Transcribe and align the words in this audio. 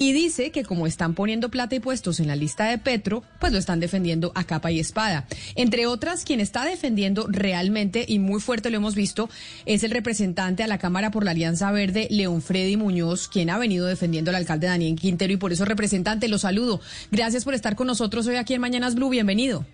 y 0.00 0.14
dice 0.14 0.50
que 0.50 0.64
como 0.64 0.86
están 0.86 1.12
poniendo 1.12 1.50
plata 1.50 1.74
y 1.74 1.80
puestos 1.80 2.20
en 2.20 2.28
la 2.28 2.34
lista 2.34 2.64
de 2.64 2.78
Petro, 2.78 3.22
pues 3.38 3.52
lo 3.52 3.58
están 3.58 3.80
defendiendo 3.80 4.32
a 4.34 4.44
capa 4.44 4.70
y 4.70 4.80
espada. 4.80 5.26
Entre 5.56 5.86
otras, 5.86 6.24
quien 6.24 6.40
está 6.40 6.64
defendiendo 6.64 7.26
realmente 7.28 8.06
y 8.08 8.18
muy 8.18 8.40
fuerte 8.40 8.70
lo 8.70 8.78
hemos 8.78 8.94
visto 8.94 9.28
es 9.66 9.84
el 9.84 9.90
representante 9.90 10.62
a 10.62 10.68
la 10.68 10.78
Cámara 10.78 11.10
por 11.10 11.22
la 11.22 11.32
Alianza 11.32 11.70
Verde, 11.70 12.08
León 12.10 12.40
Freddy 12.40 12.78
Muñoz, 12.78 13.28
quien 13.28 13.50
ha 13.50 13.58
venido 13.58 13.86
defendiendo 13.86 14.30
al 14.30 14.36
alcalde 14.36 14.68
Daniel 14.68 14.96
Quintero 14.96 15.34
y 15.34 15.36
por 15.36 15.52
eso 15.52 15.66
representante, 15.66 16.28
lo 16.28 16.38
saludo. 16.38 16.80
Gracias 17.10 17.44
por 17.44 17.52
estar 17.52 17.76
con 17.76 17.86
nosotros 17.86 18.26
hoy 18.26 18.36
aquí 18.36 18.54
en 18.54 18.62
Mañanas 18.62 18.94
Blue, 18.94 19.10
bienvenido. 19.10 19.66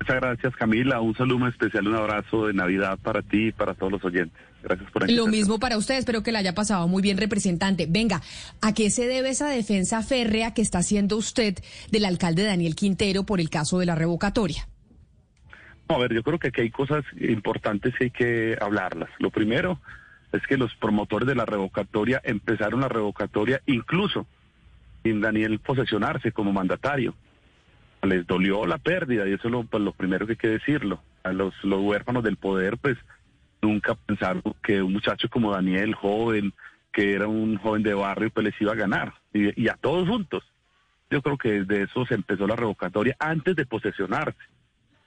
Muchas 0.00 0.16
gracias 0.16 0.56
Camila, 0.56 1.00
un 1.00 1.14
saludo 1.14 1.46
especial, 1.46 1.86
un 1.86 1.94
abrazo 1.94 2.48
de 2.48 2.52
Navidad 2.52 2.98
para 3.00 3.22
ti 3.22 3.46
y 3.46 3.52
para 3.52 3.74
todos 3.74 3.92
los 3.92 4.04
oyentes. 4.04 4.53
Gracias 4.64 4.90
por 4.90 5.10
Lo 5.10 5.26
mismo 5.26 5.58
para 5.60 5.76
usted, 5.76 5.98
espero 5.98 6.22
que 6.22 6.32
la 6.32 6.38
haya 6.38 6.54
pasado 6.54 6.88
muy 6.88 7.02
bien, 7.02 7.18
representante. 7.18 7.86
Venga, 7.88 8.22
¿a 8.62 8.72
qué 8.72 8.88
se 8.88 9.06
debe 9.06 9.28
esa 9.28 9.48
defensa 9.48 10.02
férrea 10.02 10.54
que 10.54 10.62
está 10.62 10.78
haciendo 10.78 11.18
usted 11.18 11.58
del 11.90 12.06
alcalde 12.06 12.44
Daniel 12.44 12.74
Quintero 12.74 13.24
por 13.24 13.40
el 13.40 13.50
caso 13.50 13.78
de 13.78 13.86
la 13.86 13.94
revocatoria? 13.94 14.66
a 15.86 15.98
ver, 15.98 16.14
yo 16.14 16.22
creo 16.22 16.38
que 16.38 16.48
aquí 16.48 16.62
hay 16.62 16.70
cosas 16.70 17.04
importantes 17.20 17.94
que 17.94 18.04
hay 18.04 18.10
que 18.10 18.58
hablarlas. 18.58 19.10
Lo 19.18 19.30
primero 19.30 19.80
es 20.32 20.42
que 20.46 20.56
los 20.56 20.74
promotores 20.76 21.28
de 21.28 21.34
la 21.34 21.44
revocatoria 21.44 22.22
empezaron 22.24 22.80
la 22.80 22.88
revocatoria 22.88 23.60
incluso 23.66 24.26
sin 25.02 25.20
Daniel 25.20 25.60
posesionarse 25.60 26.32
como 26.32 26.52
mandatario. 26.54 27.14
Les 28.02 28.26
dolió 28.26 28.66
la 28.66 28.78
pérdida 28.78 29.28
y 29.28 29.34
eso 29.34 29.48
es 29.48 29.52
lo, 29.52 29.64
pues, 29.64 29.82
lo 29.82 29.92
primero 29.92 30.26
que 30.26 30.32
hay 30.32 30.38
que 30.38 30.48
decirlo. 30.48 31.02
A 31.22 31.32
los, 31.32 31.54
los 31.62 31.80
huérfanos 31.82 32.24
del 32.24 32.36
poder, 32.36 32.78
pues 32.78 32.96
nunca 33.64 33.94
pensaron 33.94 34.42
que 34.62 34.82
un 34.82 34.92
muchacho 34.92 35.28
como 35.30 35.52
Daniel, 35.52 35.94
joven, 35.94 36.52
que 36.92 37.14
era 37.14 37.26
un 37.26 37.56
joven 37.56 37.82
de 37.82 37.94
barrio, 37.94 38.30
pues 38.30 38.44
les 38.44 38.60
iba 38.60 38.72
a 38.72 38.76
ganar. 38.76 39.14
Y, 39.32 39.68
a 39.68 39.74
todos 39.74 40.06
juntos. 40.06 40.44
Yo 41.10 41.22
creo 41.22 41.38
que 41.38 41.62
desde 41.62 41.84
eso 41.84 42.04
se 42.06 42.14
empezó 42.14 42.46
la 42.46 42.56
revocatoria 42.56 43.16
antes 43.18 43.56
de 43.56 43.66
posesionarse. 43.66 44.38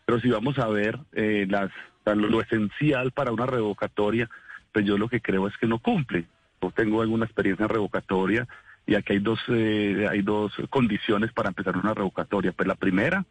Pero 0.06 0.20
si 0.20 0.30
vamos 0.30 0.58
a 0.58 0.67
ver 0.67 0.98
eh, 1.14 1.45
las, 1.50 1.70
lo, 2.16 2.42
esencial 2.42 3.12
para 3.12 3.32
una 3.32 3.45
revocatoria, 3.45 4.30
pues 4.72 4.86
yo 4.86 4.98
lo 4.98 5.08
que 5.08 5.22
creo 5.22 5.48
es 5.48 5.58
que 5.58 5.67
no 5.67 5.80
cumple. 5.80 6.26
Yo 6.62 6.72
tengo 6.72 7.02
alguna 7.02 7.26
experiencia 7.26 7.64
en 7.64 7.70
revocatoria 7.70 8.48
y 8.86 8.95
aquí 8.95 9.14
hay 9.14 9.20
dos, 9.20 9.39
eh, 9.50 10.08
hay 10.10 10.22
dos 10.22 10.54
condiciones 10.70 11.32
para 11.34 11.50
empezar 11.50 11.78
una 11.78 11.94
revocatoria. 11.94 12.54
Pues 12.54 12.67
la 12.67 12.76
primera 12.76 13.26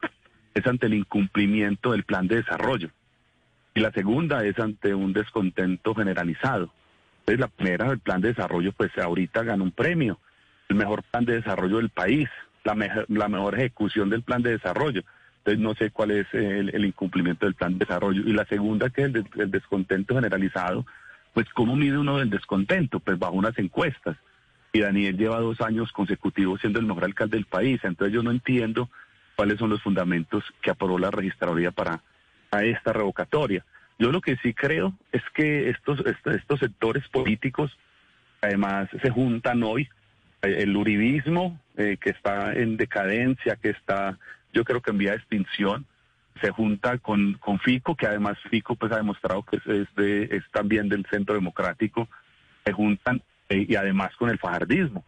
es 0.54 0.66
ante 0.66 0.86
el 0.86 0.94
incumplimiento 0.94 1.92
del 1.92 2.04
plan 2.04 2.28
de 2.28 2.36
desarrollo 2.36 2.90
y 3.76 3.80
la 3.80 3.92
segunda 3.92 4.42
es 4.42 4.58
ante 4.58 4.94
un 4.94 5.12
descontento 5.12 5.94
generalizado. 5.94 6.72
Entonces 7.20 7.40
la 7.40 7.48
primera, 7.48 7.90
el 7.90 7.98
plan 7.98 8.22
de 8.22 8.28
desarrollo, 8.28 8.72
pues 8.72 8.90
ahorita 8.96 9.42
ganó 9.42 9.64
un 9.64 9.70
premio, 9.70 10.18
el 10.70 10.76
mejor 10.76 11.02
plan 11.02 11.26
de 11.26 11.34
desarrollo 11.34 11.76
del 11.76 11.90
país, 11.90 12.26
la, 12.64 13.04
la 13.08 13.28
mejor 13.28 13.54
ejecución 13.54 14.08
del 14.08 14.22
plan 14.22 14.40
de 14.40 14.52
desarrollo. 14.52 15.02
Entonces 15.38 15.62
no 15.62 15.74
sé 15.74 15.90
cuál 15.90 16.12
es 16.12 16.26
el, 16.32 16.86
incumplimiento 16.86 17.44
del 17.44 17.54
plan 17.54 17.74
de 17.74 17.84
desarrollo. 17.84 18.22
Y 18.22 18.32
la 18.32 18.46
segunda, 18.46 18.88
que 18.88 19.02
es 19.02 19.14
el, 19.14 19.50
descontento 19.50 20.14
generalizado, 20.14 20.86
pues 21.34 21.46
¿cómo 21.50 21.76
mide 21.76 21.98
uno 21.98 22.18
el 22.18 22.30
descontento? 22.30 22.98
Pues 22.98 23.18
bajo 23.18 23.34
unas 23.34 23.58
encuestas. 23.58 24.16
Y 24.72 24.80
Daniel 24.80 25.18
lleva 25.18 25.38
dos 25.40 25.60
años 25.60 25.92
consecutivos 25.92 26.62
siendo 26.62 26.80
el 26.80 26.86
mejor 26.86 27.04
alcalde 27.04 27.36
del 27.36 27.44
país. 27.44 27.78
Entonces 27.84 28.14
yo 28.14 28.22
no 28.22 28.30
entiendo 28.30 28.88
cuáles 29.36 29.58
son 29.58 29.68
los 29.68 29.82
fundamentos 29.82 30.44
que 30.62 30.70
aprobó 30.70 30.98
la 30.98 31.10
registraduría 31.10 31.72
para 31.72 32.00
esta 32.64 32.92
revocatoria. 32.92 33.64
Yo 33.98 34.12
lo 34.12 34.20
que 34.20 34.36
sí 34.42 34.52
creo 34.52 34.94
es 35.12 35.22
que 35.34 35.70
estos, 35.70 36.02
estos, 36.06 36.60
sectores 36.60 37.08
políticos 37.08 37.76
además 38.42 38.88
se 39.02 39.10
juntan 39.10 39.62
hoy, 39.62 39.88
eh, 40.42 40.56
el 40.58 40.76
uribismo 40.76 41.58
eh, 41.76 41.96
que 42.00 42.10
está 42.10 42.52
en 42.52 42.76
decadencia, 42.76 43.56
que 43.56 43.70
está 43.70 44.18
yo 44.52 44.64
creo 44.64 44.80
que 44.80 44.90
en 44.90 44.98
vía 44.98 45.10
de 45.10 45.18
extinción, 45.18 45.86
se 46.40 46.50
junta 46.50 46.98
con, 46.98 47.34
con 47.34 47.58
Fico, 47.60 47.94
que 47.94 48.06
además 48.06 48.38
Fico 48.50 48.74
pues 48.74 48.92
ha 48.92 48.96
demostrado 48.96 49.42
que 49.42 49.56
es, 49.56 49.94
de, 49.96 50.24
es 50.24 50.44
también 50.50 50.88
del 50.88 51.06
centro 51.10 51.34
democrático, 51.34 52.08
se 52.64 52.72
juntan 52.72 53.22
eh, 53.48 53.66
y 53.68 53.76
además 53.76 54.14
con 54.16 54.30
el 54.30 54.38
fajardismo. 54.38 55.04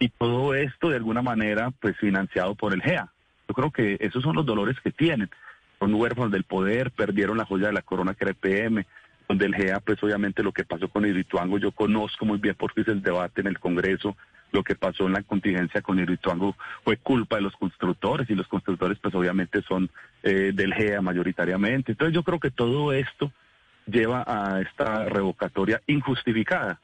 Y 0.00 0.08
todo 0.10 0.54
esto 0.54 0.90
de 0.90 0.96
alguna 0.96 1.22
manera 1.22 1.70
pues 1.80 1.96
financiado 1.98 2.54
por 2.54 2.74
el 2.74 2.82
GEA. 2.82 3.08
Yo 3.48 3.54
creo 3.54 3.70
que 3.70 3.96
esos 4.00 4.22
son 4.22 4.36
los 4.36 4.46
dolores 4.46 4.76
que 4.80 4.90
tienen. 4.90 5.30
Son 5.78 5.94
huérfanos 5.94 6.32
del 6.32 6.44
poder, 6.44 6.90
perdieron 6.90 7.38
la 7.38 7.44
joya 7.44 7.68
de 7.68 7.72
la 7.72 7.82
corona 7.82 8.14
que 8.14 8.24
era 8.24 8.30
el 8.30 8.36
PM, 8.36 8.86
donde 9.28 9.46
el 9.46 9.54
GEA 9.54 9.80
pues 9.80 10.02
obviamente 10.02 10.42
lo 10.42 10.52
que 10.52 10.64
pasó 10.64 10.88
con 10.88 11.04
Hidroituango 11.04 11.58
yo 11.58 11.72
conozco 11.72 12.24
muy 12.24 12.38
bien 12.38 12.56
porque 12.58 12.80
hice 12.80 12.92
el 12.92 13.02
debate 13.02 13.42
en 13.42 13.46
el 13.46 13.58
Congreso 13.58 14.16
lo 14.52 14.64
que 14.64 14.74
pasó 14.74 15.06
en 15.06 15.12
la 15.12 15.22
contingencia 15.22 15.82
con 15.82 15.98
Hidroituango 15.98 16.56
fue 16.84 16.96
culpa 16.96 17.36
de 17.36 17.42
los 17.42 17.54
constructores 17.56 18.28
y 18.30 18.34
los 18.34 18.48
constructores 18.48 18.98
pues 18.98 19.14
obviamente 19.14 19.62
son 19.62 19.90
eh, 20.22 20.52
del 20.54 20.74
GEA 20.74 21.02
mayoritariamente. 21.02 21.92
Entonces 21.92 22.14
yo 22.14 22.22
creo 22.22 22.40
que 22.40 22.50
todo 22.50 22.92
esto 22.92 23.30
lleva 23.86 24.24
a 24.26 24.60
esta 24.60 25.04
revocatoria 25.04 25.82
injustificada. 25.86 26.80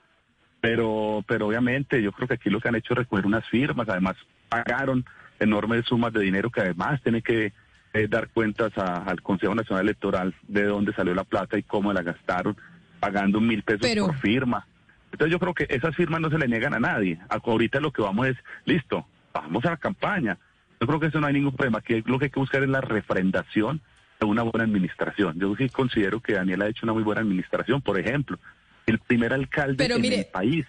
Pero, 0.61 1.25
pero 1.27 1.47
obviamente 1.47 2.03
yo 2.03 2.13
creo 2.13 2.27
que 2.27 2.35
aquí 2.35 2.49
lo 2.49 2.61
que 2.61 2.69
han 2.69 2.75
hecho 2.75 2.95
es 2.95 2.99
recoger 2.99 3.27
unas 3.27 3.47
firmas, 3.49 3.89
además 3.89 4.17
pagaron 4.49 5.05
enormes 5.39 5.85
sumas 5.85 6.13
de 6.13 6.21
dinero 6.21 6.51
que 6.51 6.63
además 6.63 7.03
tiene 7.03 7.21
que 7.21 7.53
eh, 7.95 8.09
dar 8.09 8.29
cuentas 8.29 8.77
al 8.77 9.23
Consejo 9.23 9.55
Nacional 9.55 9.85
Electoral 9.85 10.35
de 10.49 10.65
dónde 10.65 10.93
salió 10.93 11.15
la 11.15 11.23
plata 11.23 11.57
y 11.57 11.63
cómo 11.63 11.93
la 11.93 12.03
gastaron, 12.03 12.57
pagando 12.99 13.41
mil 13.41 13.63
pesos 13.63 13.89
por 13.97 14.19
firma. 14.19 14.67
Entonces 15.13 15.31
yo 15.31 15.39
creo 15.39 15.55
que 15.55 15.67
esas 15.71 15.95
firmas 15.95 16.21
no 16.21 16.29
se 16.29 16.39
le 16.39 16.49
niegan 16.49 16.75
a 16.75 16.81
nadie. 16.81 17.21
Ahorita 17.29 17.79
lo 17.79 17.93
que 17.93 18.03
vamos 18.03 18.27
es, 18.27 18.37
listo, 18.65 19.07
vamos 19.33 19.65
a 19.65 19.71
la 19.71 19.77
campaña. 19.77 20.37
Yo 20.81 20.89
creo 20.89 20.99
que 20.99 21.07
eso 21.07 21.21
no 21.21 21.29
hay 21.29 21.35
ningún 21.35 21.55
problema. 21.55 21.81
Que 21.81 22.03
lo 22.05 22.19
que 22.19 22.25
hay 22.25 22.31
que 22.31 22.41
buscar 22.41 22.65
es 22.65 22.69
la 22.69 22.81
refrendación 22.81 23.81
de 24.19 24.27
una 24.27 24.43
buena 24.43 24.65
administración. 24.65 25.39
Yo 25.39 25.55
sí 25.55 25.69
considero 25.69 26.19
que 26.19 26.33
Daniel 26.33 26.63
ha 26.63 26.69
hecho 26.69 26.85
una 26.85 26.95
muy 26.95 27.05
buena 27.05 27.21
administración. 27.21 27.81
Por 27.81 27.97
ejemplo, 27.97 28.41
el 28.87 28.99
primer 28.99 29.33
alcalde 29.33 29.85
en 29.85 30.05
el 30.05 30.27
país 30.27 30.67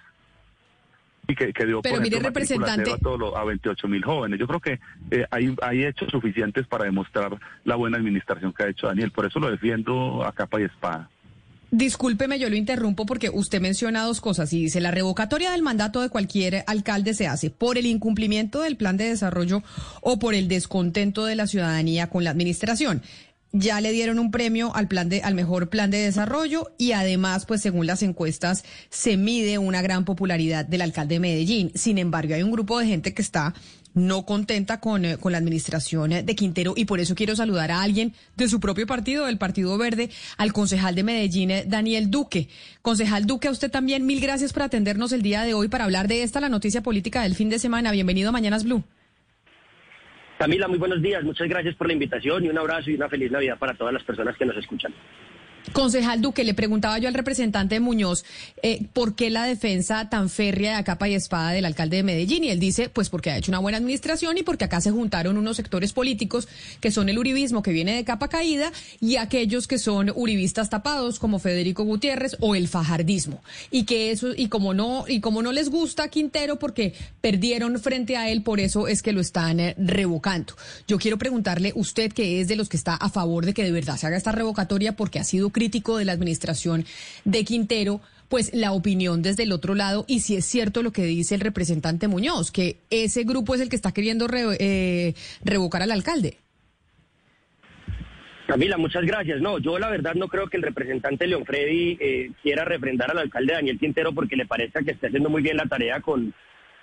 y 1.27 1.35
que, 1.35 1.65
dio 1.65 1.81
pero 1.81 1.95
por 1.95 2.03
mire, 2.03 2.19
representante 2.19 2.93
a, 2.93 2.97
todos 2.97 3.35
a 3.35 3.43
28 3.43 3.87
mil 3.87 4.03
jóvenes. 4.03 4.39
Yo 4.39 4.47
creo 4.47 4.59
que 4.59 4.79
eh, 5.11 5.25
hay, 5.31 5.55
hay 5.61 5.85
hechos 5.85 6.09
suficientes 6.11 6.67
para 6.67 6.85
demostrar 6.85 7.37
la 7.63 7.75
buena 7.75 7.97
administración 7.97 8.53
que 8.53 8.63
ha 8.63 8.67
hecho 8.69 8.87
Daniel. 8.87 9.11
Por 9.11 9.25
eso 9.25 9.39
lo 9.39 9.49
defiendo 9.49 10.23
a 10.25 10.31
capa 10.31 10.61
y 10.61 10.65
espada. 10.65 11.09
Discúlpeme, 11.71 12.39
yo 12.39 12.49
lo 12.49 12.55
interrumpo 12.55 13.05
porque 13.05 13.29
usted 13.29 13.59
menciona 13.59 14.03
dos 14.03 14.21
cosas 14.21 14.53
y 14.53 14.61
dice 14.61 14.79
la 14.79 14.91
revocatoria 14.91 15.51
del 15.51 15.61
mandato 15.61 16.01
de 16.01 16.09
cualquier 16.09 16.63
alcalde 16.67 17.13
se 17.13 17.27
hace 17.27 17.49
por 17.49 17.77
el 17.77 17.85
incumplimiento 17.85 18.61
del 18.61 18.77
plan 18.77 18.97
de 18.97 19.09
desarrollo 19.09 19.63
o 20.01 20.19
por 20.19 20.35
el 20.35 20.47
descontento 20.47 21.25
de 21.25 21.35
la 21.35 21.47
ciudadanía 21.47 22.07
con 22.09 22.23
la 22.23 22.29
administración. 22.29 23.01
Ya 23.57 23.79
le 23.79 23.93
dieron 23.93 24.19
un 24.19 24.31
premio 24.31 24.75
al 24.75 24.89
plan 24.89 25.07
de, 25.07 25.21
al 25.21 25.33
mejor 25.33 25.69
plan 25.69 25.89
de 25.89 25.99
desarrollo 25.99 26.73
y 26.77 26.91
además, 26.91 27.45
pues 27.45 27.61
según 27.61 27.87
las 27.87 28.03
encuestas, 28.03 28.65
se 28.89 29.15
mide 29.15 29.59
una 29.59 29.81
gran 29.81 30.03
popularidad 30.03 30.65
del 30.65 30.81
alcalde 30.81 31.15
de 31.15 31.19
Medellín. 31.21 31.71
Sin 31.73 31.97
embargo, 31.97 32.35
hay 32.35 32.43
un 32.43 32.51
grupo 32.51 32.77
de 32.77 32.87
gente 32.87 33.13
que 33.13 33.21
está 33.21 33.53
no 33.93 34.25
contenta 34.25 34.81
con, 34.81 35.05
eh, 35.05 35.15
con 35.15 35.31
la 35.31 35.37
administración 35.37 36.09
de 36.09 36.35
Quintero 36.35 36.73
y 36.75 36.83
por 36.83 36.99
eso 36.99 37.15
quiero 37.15 37.33
saludar 37.33 37.71
a 37.71 37.81
alguien 37.81 38.13
de 38.35 38.49
su 38.49 38.59
propio 38.59 38.87
partido, 38.87 39.25
del 39.25 39.37
Partido 39.37 39.77
Verde, 39.77 40.09
al 40.35 40.51
concejal 40.51 40.93
de 40.93 41.03
Medellín, 41.03 41.51
eh, 41.51 41.63
Daniel 41.65 42.11
Duque. 42.11 42.49
Concejal 42.81 43.25
Duque, 43.25 43.47
a 43.47 43.51
usted 43.51 43.71
también 43.71 44.05
mil 44.05 44.19
gracias 44.19 44.51
por 44.51 44.63
atendernos 44.63 45.13
el 45.13 45.21
día 45.21 45.43
de 45.43 45.53
hoy 45.53 45.69
para 45.69 45.85
hablar 45.85 46.09
de 46.09 46.23
esta, 46.23 46.41
la 46.41 46.49
noticia 46.49 46.83
política 46.83 47.21
del 47.21 47.35
fin 47.35 47.49
de 47.49 47.57
semana. 47.57 47.93
Bienvenido 47.93 48.27
a 48.27 48.33
Mañanas 48.33 48.65
Blue. 48.65 48.83
Camila, 50.37 50.67
muy 50.67 50.77
buenos 50.77 51.01
días. 51.01 51.23
Muchas 51.23 51.47
gracias 51.47 51.75
por 51.75 51.87
la 51.87 51.93
invitación 51.93 52.43
y 52.43 52.49
un 52.49 52.57
abrazo 52.57 52.89
y 52.89 52.95
una 52.95 53.07
feliz 53.07 53.31
Navidad 53.31 53.57
para 53.57 53.73
todas 53.73 53.93
las 53.93 54.03
personas 54.03 54.35
que 54.37 54.45
nos 54.45 54.57
escuchan. 54.57 54.93
Concejal 55.73 56.21
Duque, 56.21 56.43
le 56.43 56.53
preguntaba 56.53 56.97
yo 56.99 57.07
al 57.07 57.13
representante 57.13 57.79
Muñoz 57.79 58.23
eh, 58.61 58.85
por 58.93 59.15
qué 59.15 59.29
la 59.29 59.45
defensa 59.45 60.09
tan 60.09 60.29
férrea 60.29 60.77
de 60.77 60.83
capa 60.83 61.09
y 61.09 61.15
espada 61.15 61.51
del 61.51 61.65
alcalde 61.65 61.97
de 61.97 62.03
Medellín. 62.03 62.43
Y 62.43 62.49
él 62.49 62.59
dice, 62.59 62.89
pues 62.89 63.09
porque 63.09 63.31
ha 63.31 63.37
hecho 63.37 63.51
una 63.51 63.59
buena 63.59 63.77
administración 63.77 64.37
y 64.37 64.43
porque 64.43 64.65
acá 64.65 64.81
se 64.81 64.91
juntaron 64.91 65.37
unos 65.37 65.57
sectores 65.57 65.91
políticos 65.91 66.47
que 66.79 66.91
son 66.91 67.09
el 67.09 67.17
uribismo 67.17 67.63
que 67.63 67.71
viene 67.71 67.95
de 67.95 68.03
capa 68.03 68.27
caída 68.27 68.71
y 69.01 69.17
aquellos 69.17 69.67
que 69.67 69.79
son 69.79 70.11
uribistas 70.15 70.69
tapados 70.69 71.19
como 71.19 71.39
Federico 71.39 71.83
Gutiérrez 71.83 72.37
o 72.39 72.55
el 72.55 72.67
fajardismo. 72.67 73.41
Y 73.71 73.83
que 73.83 74.11
eso, 74.11 74.33
y 74.35 74.47
como 74.47 74.73
no, 74.73 75.05
y 75.07 75.19
como 75.19 75.41
no 75.41 75.51
les 75.51 75.69
gusta 75.69 76.09
Quintero 76.09 76.59
porque 76.59 76.93
perdieron 77.21 77.79
frente 77.79 78.17
a 78.17 78.29
él, 78.29 78.43
por 78.43 78.59
eso 78.59 78.87
es 78.87 79.01
que 79.01 79.11
lo 79.11 79.21
están 79.21 79.59
eh, 79.59 79.75
revocando. 79.77 80.53
Yo 80.87 80.97
quiero 80.99 81.17
preguntarle, 81.17 81.73
usted 81.75 82.13
que 82.13 82.39
es 82.39 82.47
de 82.47 82.55
los 82.55 82.69
que 82.69 82.77
está 82.77 82.95
a 82.95 83.09
favor 83.09 83.45
de 83.45 83.53
que 83.53 83.63
de 83.63 83.71
verdad 83.71 83.97
se 83.97 84.07
haga 84.07 84.17
esta 84.17 84.31
revocatoria 84.31 84.95
porque 84.95 85.19
ha 85.19 85.23
sido 85.23 85.49
crítico 85.55 85.97
de 85.97 86.03
la 86.03 86.11
administración 86.11 86.83
de 87.23 87.45
Quintero, 87.45 88.01
pues 88.27 88.53
la 88.53 88.73
opinión 88.73 89.21
desde 89.21 89.43
el 89.43 89.53
otro 89.53 89.73
lado 89.73 90.03
y 90.05 90.19
si 90.19 90.35
es 90.35 90.45
cierto 90.45 90.83
lo 90.83 90.91
que 90.91 91.05
dice 91.05 91.35
el 91.35 91.41
representante 91.41 92.09
Muñoz, 92.09 92.51
que 92.51 92.81
ese 92.89 93.23
grupo 93.23 93.55
es 93.55 93.61
el 93.61 93.69
que 93.69 93.77
está 93.77 93.93
queriendo 93.93 94.27
eh, 94.33 95.13
revocar 95.45 95.81
al 95.81 95.91
alcalde. 95.91 96.39
Camila, 98.47 98.77
muchas 98.77 99.05
gracias. 99.05 99.39
No, 99.39 99.57
yo 99.59 99.79
la 99.79 99.89
verdad 99.89 100.13
no 100.15 100.27
creo 100.27 100.47
que 100.47 100.57
el 100.57 100.63
representante 100.63 101.25
León 101.25 101.45
Freddy 101.45 101.97
eh, 102.01 102.31
quiera 102.43 102.65
refrendar 102.65 103.11
al 103.11 103.19
alcalde 103.19 103.53
Daniel 103.53 103.79
Quintero 103.79 104.11
porque 104.13 104.35
le 104.35 104.45
parece 104.45 104.83
que 104.83 104.91
está 104.91 105.07
haciendo 105.07 105.29
muy 105.29 105.41
bien 105.41 105.55
la 105.55 105.65
tarea 105.65 106.01
con, 106.01 106.33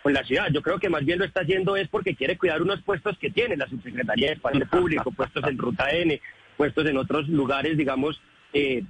con 0.03 0.15
la 0.15 0.25
ciudad. 0.25 0.49
Yo 0.51 0.63
creo 0.63 0.79
que 0.79 0.89
más 0.89 1.05
bien 1.05 1.19
lo 1.19 1.27
está 1.27 1.43
haciendo 1.43 1.77
es 1.77 1.89
porque 1.89 2.17
quiere 2.17 2.39
cuidar 2.39 2.63
unos 2.63 2.81
puestos 2.81 3.19
que 3.19 3.31
tiene, 3.31 3.59
la 3.59 3.69
subsecretaría 3.69 4.29
de 4.29 4.35
Espacio 4.35 4.67
Público, 4.67 5.13
puestos 5.13 5.45
en 5.47 5.59
Ruta 5.59 5.91
N, 5.91 6.21
puestos 6.57 6.87
en 6.87 6.97
otros 6.97 7.29
lugares, 7.29 7.77
digamos, 7.77 8.21
eh, 8.53 8.83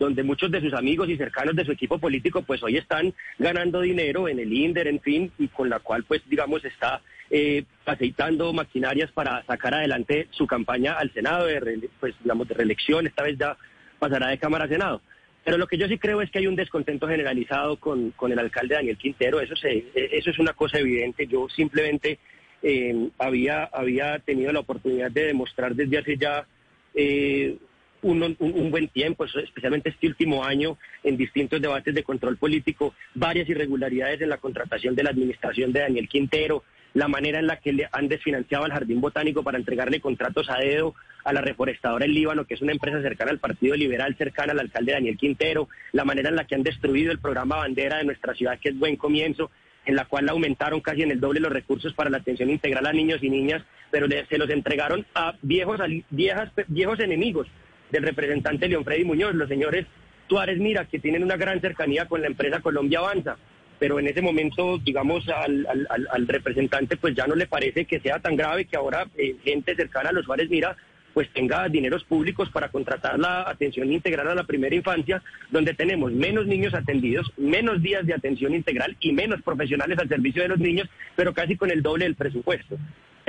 donde 0.00 0.22
muchos 0.22 0.50
de 0.50 0.60
sus 0.60 0.72
amigos 0.72 1.08
y 1.10 1.16
cercanos 1.16 1.54
de 1.54 1.64
su 1.64 1.72
equipo 1.72 1.98
político 1.98 2.42
pues 2.42 2.62
hoy 2.62 2.78
están 2.78 3.12
ganando 3.38 3.82
dinero 3.82 4.28
en 4.28 4.40
el 4.40 4.52
INDER, 4.52 4.88
en 4.88 5.00
fin, 5.00 5.30
y 5.38 5.48
con 5.48 5.68
la 5.68 5.78
cual 5.78 6.04
pues 6.04 6.22
digamos 6.26 6.64
está 6.64 7.02
eh, 7.30 7.64
aceitando 7.84 8.52
maquinarias 8.52 9.12
para 9.12 9.44
sacar 9.44 9.74
adelante 9.74 10.26
su 10.30 10.46
campaña 10.46 10.94
al 10.94 11.12
Senado, 11.12 11.46
de, 11.46 11.90
pues 12.00 12.14
digamos 12.24 12.48
de 12.48 12.54
reelección, 12.54 13.06
esta 13.06 13.22
vez 13.22 13.38
ya 13.38 13.56
pasará 13.98 14.28
de 14.28 14.38
Cámara 14.38 14.64
a 14.64 14.68
Senado. 14.68 15.02
Pero 15.44 15.58
lo 15.58 15.66
que 15.66 15.78
yo 15.78 15.86
sí 15.86 15.98
creo 15.98 16.22
es 16.22 16.30
que 16.30 16.38
hay 16.38 16.46
un 16.46 16.56
descontento 16.56 17.06
generalizado 17.06 17.76
con, 17.76 18.10
con 18.12 18.32
el 18.32 18.38
alcalde 18.38 18.74
Daniel 18.74 18.96
Quintero, 18.96 19.40
eso, 19.40 19.54
se, 19.56 19.84
eso 19.94 20.30
es 20.30 20.38
una 20.38 20.54
cosa 20.54 20.78
evidente, 20.78 21.26
yo 21.26 21.46
simplemente 21.48 22.18
eh, 22.62 23.10
había, 23.18 23.64
había 23.64 24.18
tenido 24.18 24.52
la 24.52 24.60
oportunidad 24.60 25.10
de 25.10 25.26
demostrar 25.26 25.74
desde 25.74 25.98
hace 25.98 26.16
ya 26.16 26.46
eh, 26.94 27.56
un, 28.02 28.70
buen 28.70 28.88
tiempo, 28.88 29.24
especialmente 29.24 29.90
este 29.90 30.06
último 30.06 30.44
año, 30.44 30.78
en 31.02 31.16
distintos 31.16 31.60
debates 31.60 31.94
de 31.94 32.02
control 32.02 32.36
político, 32.36 32.94
varias 33.14 33.48
irregularidades 33.48 34.20
en 34.20 34.30
la 34.30 34.38
contratación 34.38 34.94
de 34.94 35.02
la 35.02 35.10
administración 35.10 35.72
de 35.72 35.80
Daniel 35.80 36.08
Quintero, 36.08 36.64
la 36.94 37.08
manera 37.08 37.38
en 37.38 37.46
la 37.46 37.56
que 37.56 37.72
le 37.72 37.88
han 37.92 38.08
desfinanciado 38.08 38.64
al 38.64 38.72
Jardín 38.72 39.00
Botánico 39.00 39.42
para 39.42 39.58
entregarle 39.58 40.00
contratos 40.00 40.50
a 40.50 40.58
dedo 40.58 40.94
a 41.24 41.32
la 41.32 41.40
reforestadora 41.40 42.04
El 42.04 42.14
Líbano, 42.14 42.46
que 42.46 42.54
es 42.54 42.62
una 42.62 42.72
empresa 42.72 43.00
cercana 43.00 43.30
al 43.30 43.38
Partido 43.38 43.76
Liberal, 43.76 44.16
cercana 44.16 44.52
al 44.52 44.60
alcalde 44.60 44.92
Daniel 44.92 45.16
Quintero, 45.16 45.68
la 45.92 46.04
manera 46.04 46.30
en 46.30 46.36
la 46.36 46.46
que 46.46 46.54
han 46.54 46.62
destruido 46.62 47.12
el 47.12 47.18
programa 47.18 47.56
bandera 47.56 47.98
de 47.98 48.04
nuestra 48.04 48.34
ciudad, 48.34 48.58
que 48.58 48.70
es 48.70 48.78
buen 48.78 48.96
comienzo, 48.96 49.50
en 49.86 49.96
la 49.96 50.06
cual 50.06 50.28
aumentaron 50.28 50.80
casi 50.80 51.02
en 51.02 51.10
el 51.10 51.20
doble 51.20 51.40
los 51.40 51.52
recursos 51.52 51.94
para 51.94 52.10
la 52.10 52.18
atención 52.18 52.50
integral 52.50 52.86
a 52.86 52.92
niños 52.92 53.22
y 53.22 53.30
niñas, 53.30 53.62
pero 53.90 54.06
se 54.08 54.38
los 54.38 54.50
entregaron 54.50 55.06
a 55.14 55.34
viejos, 55.42 55.80
viejas, 56.10 56.50
viejos 56.68 57.00
enemigos 57.00 57.46
del 57.90 58.02
representante 58.02 58.68
León 58.68 58.84
Freddy 58.84 59.04
Muñoz, 59.04 59.34
los 59.34 59.48
señores 59.48 59.86
Tuárez 60.26 60.58
Mira, 60.58 60.84
que 60.84 60.98
tienen 60.98 61.24
una 61.24 61.36
gran 61.36 61.60
cercanía 61.60 62.06
con 62.06 62.20
la 62.20 62.28
empresa 62.28 62.60
Colombia 62.60 63.00
Avanza. 63.00 63.36
Pero 63.78 63.98
en 63.98 64.06
ese 64.06 64.20
momento, 64.20 64.78
digamos, 64.78 65.26
al, 65.28 66.26
representante 66.28 66.96
pues 66.96 67.14
ya 67.14 67.26
no 67.26 67.34
le 67.34 67.46
parece 67.46 67.86
que 67.86 67.98
sea 68.00 68.18
tan 68.18 68.36
grave 68.36 68.66
que 68.66 68.76
ahora 68.76 69.06
eh, 69.16 69.36
gente 69.42 69.74
cercana 69.74 70.10
a 70.10 70.12
los 70.12 70.26
Tuárez 70.26 70.50
Mira 70.50 70.76
pues 71.12 71.28
tenga 71.32 71.68
dineros 71.68 72.04
públicos 72.04 72.50
para 72.50 72.68
contratar 72.68 73.18
la 73.18 73.48
atención 73.48 73.92
integral 73.92 74.28
a 74.28 74.34
la 74.34 74.44
primera 74.44 74.74
infancia, 74.74 75.22
donde 75.50 75.74
tenemos 75.74 76.12
menos 76.12 76.46
niños 76.46 76.74
atendidos, 76.74 77.32
menos 77.36 77.82
días 77.82 78.06
de 78.06 78.14
atención 78.14 78.54
integral 78.54 78.96
y 79.00 79.12
menos 79.12 79.42
profesionales 79.42 79.98
al 79.98 80.08
servicio 80.08 80.42
de 80.42 80.48
los 80.48 80.58
niños, 80.58 80.88
pero 81.16 81.34
casi 81.34 81.56
con 81.56 81.70
el 81.70 81.82
doble 81.82 82.04
del 82.04 82.14
presupuesto. 82.14 82.78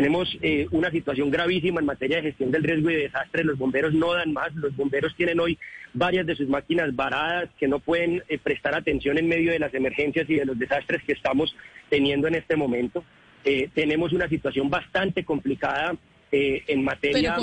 Tenemos 0.02 0.36
eh, 0.42 0.66
una 0.72 0.90
situación 0.90 1.30
gravísima 1.30 1.80
en 1.80 1.86
materia 1.86 2.18
de 2.18 2.24
gestión 2.24 2.50
del 2.50 2.64
riesgo 2.64 2.90
y 2.90 2.96
de 2.96 3.02
desastre. 3.04 3.44
Los 3.44 3.60
bomberos 3.60 3.94
no 3.94 4.14
dan 4.14 4.34
más. 4.34 4.52
Los 4.56 4.76
bomberos 4.76 5.16
tienen 5.16 5.40
hoy 5.40 5.60
varias 5.94 6.26
de 6.26 6.36
sus 6.36 6.50
máquinas 6.50 6.96
varadas 6.96 7.52
que 7.60 7.68
no 7.68 7.78
pueden 7.78 8.24
eh, 8.28 8.40
prestar 8.40 8.74
atención 8.74 9.20
en 9.20 9.28
medio 9.28 9.52
de 9.52 9.60
las 9.60 9.72
emergencias 9.76 10.28
y 10.28 10.34
de 10.34 10.46
los 10.46 10.58
desastres 10.58 11.04
que 11.04 11.14
estamos 11.14 11.56
teniendo 11.88 12.28
en 12.28 12.34
este 12.34 12.56
momento. 12.56 13.04
Eh, 13.46 13.70
tenemos 13.76 14.12
una 14.12 14.28
situación 14.28 14.72
bastante 14.72 15.24
complicada 15.24 15.96
en 16.32 16.84
materia 16.84 17.38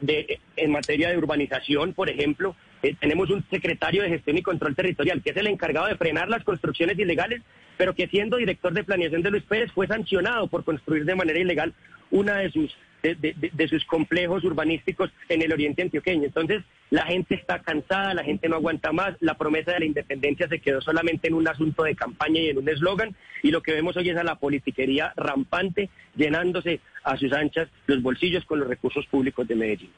de 0.00 0.38
en 0.56 0.70
materia 0.70 1.10
de 1.10 1.18
urbanización, 1.18 1.92
por 1.92 2.08
ejemplo. 2.08 2.56
Tenemos 3.00 3.30
un 3.30 3.44
secretario 3.50 4.02
de 4.02 4.08
gestión 4.10 4.38
y 4.38 4.42
control 4.42 4.74
territorial 4.74 5.22
que 5.22 5.30
es 5.30 5.36
el 5.36 5.46
encargado 5.46 5.86
de 5.86 5.96
frenar 5.96 6.28
las 6.28 6.44
construcciones 6.44 6.98
ilegales 6.98 7.42
pero 7.76 7.94
que 7.94 8.08
siendo 8.08 8.36
director 8.36 8.72
de 8.72 8.84
planeación 8.84 9.22
de 9.22 9.30
Luis 9.30 9.44
Pérez 9.44 9.70
fue 9.72 9.86
sancionado 9.86 10.46
por 10.46 10.64
construir 10.64 11.04
de 11.04 11.14
manera 11.14 11.38
ilegal 11.38 11.74
una 12.10 12.36
de 12.36 12.50
sus 12.50 12.76
de, 13.02 13.68
sus 13.68 13.84
complejos 13.84 14.42
urbanísticos 14.44 15.10
en 15.28 15.42
el 15.42 15.52
oriente 15.52 15.82
antioqueño. 15.82 16.24
Entonces, 16.24 16.62
la 16.90 17.06
gente 17.06 17.34
está 17.34 17.60
cansada, 17.60 18.14
la 18.14 18.24
gente 18.24 18.48
no 18.48 18.56
aguanta 18.56 18.92
más, 18.92 19.14
la 19.20 19.34
promesa 19.34 19.72
de 19.72 19.80
la 19.80 19.86
independencia 19.86 20.48
se 20.48 20.58
quedó 20.58 20.80
solamente 20.80 21.28
en 21.28 21.34
un 21.34 21.46
asunto 21.46 21.84
de 21.84 21.94
campaña 21.94 22.40
y 22.40 22.48
en 22.48 22.58
un 22.58 22.68
eslogan, 22.68 23.14
y 23.42 23.50
lo 23.50 23.62
que 23.62 23.72
vemos 23.72 23.96
hoy 23.96 24.10
es 24.10 24.16
a 24.16 24.24
la 24.24 24.36
politiquería 24.36 25.12
rampante, 25.16 25.88
llenándose 26.16 26.80
a 27.04 27.16
sus 27.16 27.32
anchas 27.32 27.68
los 27.86 28.02
bolsillos 28.02 28.44
con 28.44 28.60
los 28.60 28.68
recursos 28.68 29.06
públicos 29.06 29.46
de 29.46 29.54
Medellín. 29.54 29.90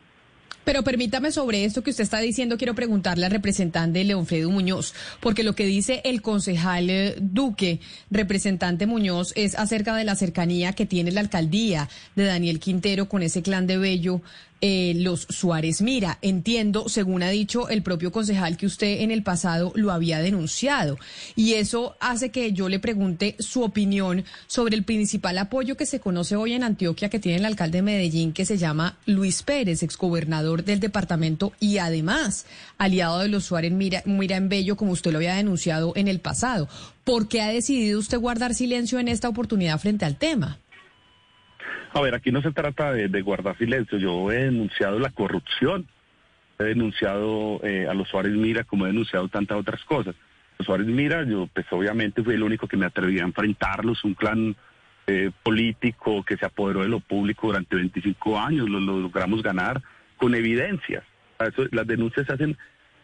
Pero 0.68 0.84
permítame 0.84 1.32
sobre 1.32 1.64
esto 1.64 1.82
que 1.82 1.88
usted 1.88 2.04
está 2.04 2.18
diciendo, 2.18 2.58
quiero 2.58 2.74
preguntarle 2.74 3.24
al 3.24 3.32
representante 3.32 4.04
Leonfredo 4.04 4.50
Muñoz, 4.50 4.92
porque 5.18 5.42
lo 5.42 5.54
que 5.54 5.64
dice 5.64 6.02
el 6.04 6.20
concejal 6.20 6.90
eh, 6.90 7.16
Duque, 7.18 7.80
representante 8.10 8.86
Muñoz, 8.86 9.32
es 9.34 9.54
acerca 9.58 9.96
de 9.96 10.04
la 10.04 10.14
cercanía 10.14 10.74
que 10.74 10.84
tiene 10.84 11.10
la 11.10 11.20
alcaldía 11.20 11.88
de 12.16 12.26
Daniel 12.26 12.60
Quintero 12.60 13.08
con 13.08 13.22
ese 13.22 13.40
clan 13.40 13.66
de 13.66 13.78
Bello 13.78 14.20
eh, 14.60 14.94
los 14.96 15.26
Suárez 15.30 15.82
Mira. 15.82 16.18
Entiendo, 16.22 16.88
según 16.88 17.22
ha 17.22 17.30
dicho 17.30 17.68
el 17.68 17.82
propio 17.82 18.12
concejal, 18.12 18.56
que 18.56 18.66
usted 18.66 19.02
en 19.02 19.10
el 19.10 19.22
pasado 19.22 19.72
lo 19.74 19.92
había 19.92 20.20
denunciado. 20.20 20.98
Y 21.36 21.54
eso 21.54 21.96
hace 22.00 22.30
que 22.30 22.52
yo 22.52 22.68
le 22.68 22.78
pregunte 22.78 23.36
su 23.38 23.62
opinión 23.62 24.24
sobre 24.46 24.76
el 24.76 24.84
principal 24.84 25.38
apoyo 25.38 25.76
que 25.76 25.86
se 25.86 26.00
conoce 26.00 26.36
hoy 26.36 26.54
en 26.54 26.64
Antioquia 26.64 27.08
que 27.08 27.18
tiene 27.18 27.38
el 27.38 27.44
alcalde 27.44 27.78
de 27.78 27.82
Medellín, 27.82 28.32
que 28.32 28.44
se 28.44 28.58
llama 28.58 28.98
Luis 29.06 29.42
Pérez, 29.42 29.82
exgobernador 29.82 30.64
del 30.64 30.80
departamento 30.80 31.52
y 31.60 31.78
además 31.78 32.46
aliado 32.78 33.20
de 33.20 33.28
los 33.28 33.44
Suárez 33.44 33.72
Mira, 33.72 34.02
Mira 34.06 34.36
en 34.36 34.48
Bello, 34.48 34.76
como 34.76 34.92
usted 34.92 35.12
lo 35.12 35.18
había 35.18 35.34
denunciado 35.34 35.92
en 35.96 36.08
el 36.08 36.20
pasado. 36.20 36.68
¿Por 37.04 37.28
qué 37.28 37.40
ha 37.40 37.48
decidido 37.48 37.98
usted 37.98 38.18
guardar 38.18 38.54
silencio 38.54 38.98
en 38.98 39.08
esta 39.08 39.28
oportunidad 39.28 39.78
frente 39.78 40.04
al 40.04 40.16
tema? 40.16 40.58
A 41.92 42.00
ver, 42.00 42.14
aquí 42.14 42.30
no 42.30 42.42
se 42.42 42.52
trata 42.52 42.92
de, 42.92 43.22
guardar 43.22 43.56
silencio. 43.56 43.98
Yo 43.98 44.30
he 44.30 44.44
denunciado 44.44 44.98
la 44.98 45.10
corrupción, 45.10 45.86
he 46.58 46.64
denunciado 46.64 47.60
eh, 47.62 47.86
a 47.88 47.94
los 47.94 48.08
Suárez 48.08 48.32
Mira 48.32 48.64
como 48.64 48.84
he 48.84 48.88
denunciado 48.88 49.28
tantas 49.28 49.58
otras 49.58 49.84
cosas. 49.84 50.14
Los 50.58 50.66
Suárez 50.66 50.86
Mira, 50.86 51.24
yo 51.24 51.48
pues 51.52 51.66
obviamente 51.70 52.22
fui 52.22 52.34
el 52.34 52.42
único 52.42 52.66
que 52.66 52.76
me 52.76 52.86
atreví 52.86 53.18
a 53.20 53.24
enfrentarlos, 53.24 54.04
un 54.04 54.14
clan 54.14 54.56
eh, 55.06 55.30
político 55.42 56.22
que 56.22 56.36
se 56.36 56.44
apoderó 56.44 56.82
de 56.82 56.88
lo 56.88 57.00
público 57.00 57.46
durante 57.46 57.76
25 57.76 58.38
años, 58.38 58.68
lo, 58.68 58.80
logramos 58.80 59.42
ganar 59.42 59.80
con 60.18 60.34
evidencias. 60.34 61.02
las 61.70 61.86
denuncias 61.86 62.26
se 62.26 62.32
hacen, 62.34 62.58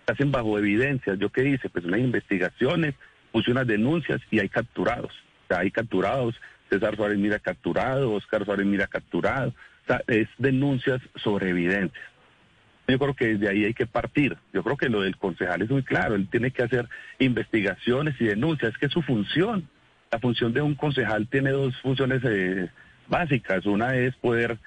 se 0.05 0.13
hacen 0.13 0.31
bajo 0.31 0.59
evidencias. 0.59 1.19
¿Yo 1.19 1.31
qué 1.31 1.49
hice? 1.49 1.71
Pues 1.71 1.85
unas 1.87 2.01
investigaciones, 2.01 2.95
puse 3.33 3.51
unas 3.51 3.67
denuncias 3.67 4.21
y 4.31 4.39
hay 4.39 4.51
capturados. 4.51 5.15
hay 5.49 5.71
capturados 5.71 6.35
César 6.71 6.97
Suárez 6.97 7.19
Mira 7.19 7.39
capturado, 7.39 8.13
Oscar 8.13 8.45
Suárez 8.45 8.67
Mira 8.67 8.87
capturado. 8.87 9.51
O 9.51 9.87
sea, 9.87 10.03
es 10.07 10.29
denuncias 10.39 11.01
sobre 11.17 11.51
evidencias. 11.51 12.03
Yo 12.87 12.99
creo 12.99 13.15
que 13.15 13.27
desde 13.29 13.49
ahí 13.49 13.65
hay 13.65 13.75
que 13.75 13.87
partir. 13.87 14.37
Yo 14.53 14.63
creo 14.63 14.77
que 14.77 14.89
lo 14.89 15.03
del 15.03 15.17
concejal 15.17 15.63
es 15.63 15.71
muy 15.71 15.83
claro. 15.83 16.15
Él 16.15 16.29
tiene 16.29 16.51
que 16.51 16.63
hacer 16.63 16.89
investigaciones 17.19 18.15
y 18.21 18.27
denuncias. 18.27 18.73
Es 18.73 18.79
que 18.79 18.89
su 18.89 19.03
función. 19.03 19.69
La 20.11 20.19
función 20.19 20.53
de 20.53 20.63
un 20.63 20.75
concejal 20.75 21.27
tiene 21.29 21.51
dos 21.51 21.75
funciones 21.81 22.23
eh, 22.25 22.69
básicas. 23.09 23.65
Una 23.67 23.97
es 23.97 24.15
poder 24.17 24.59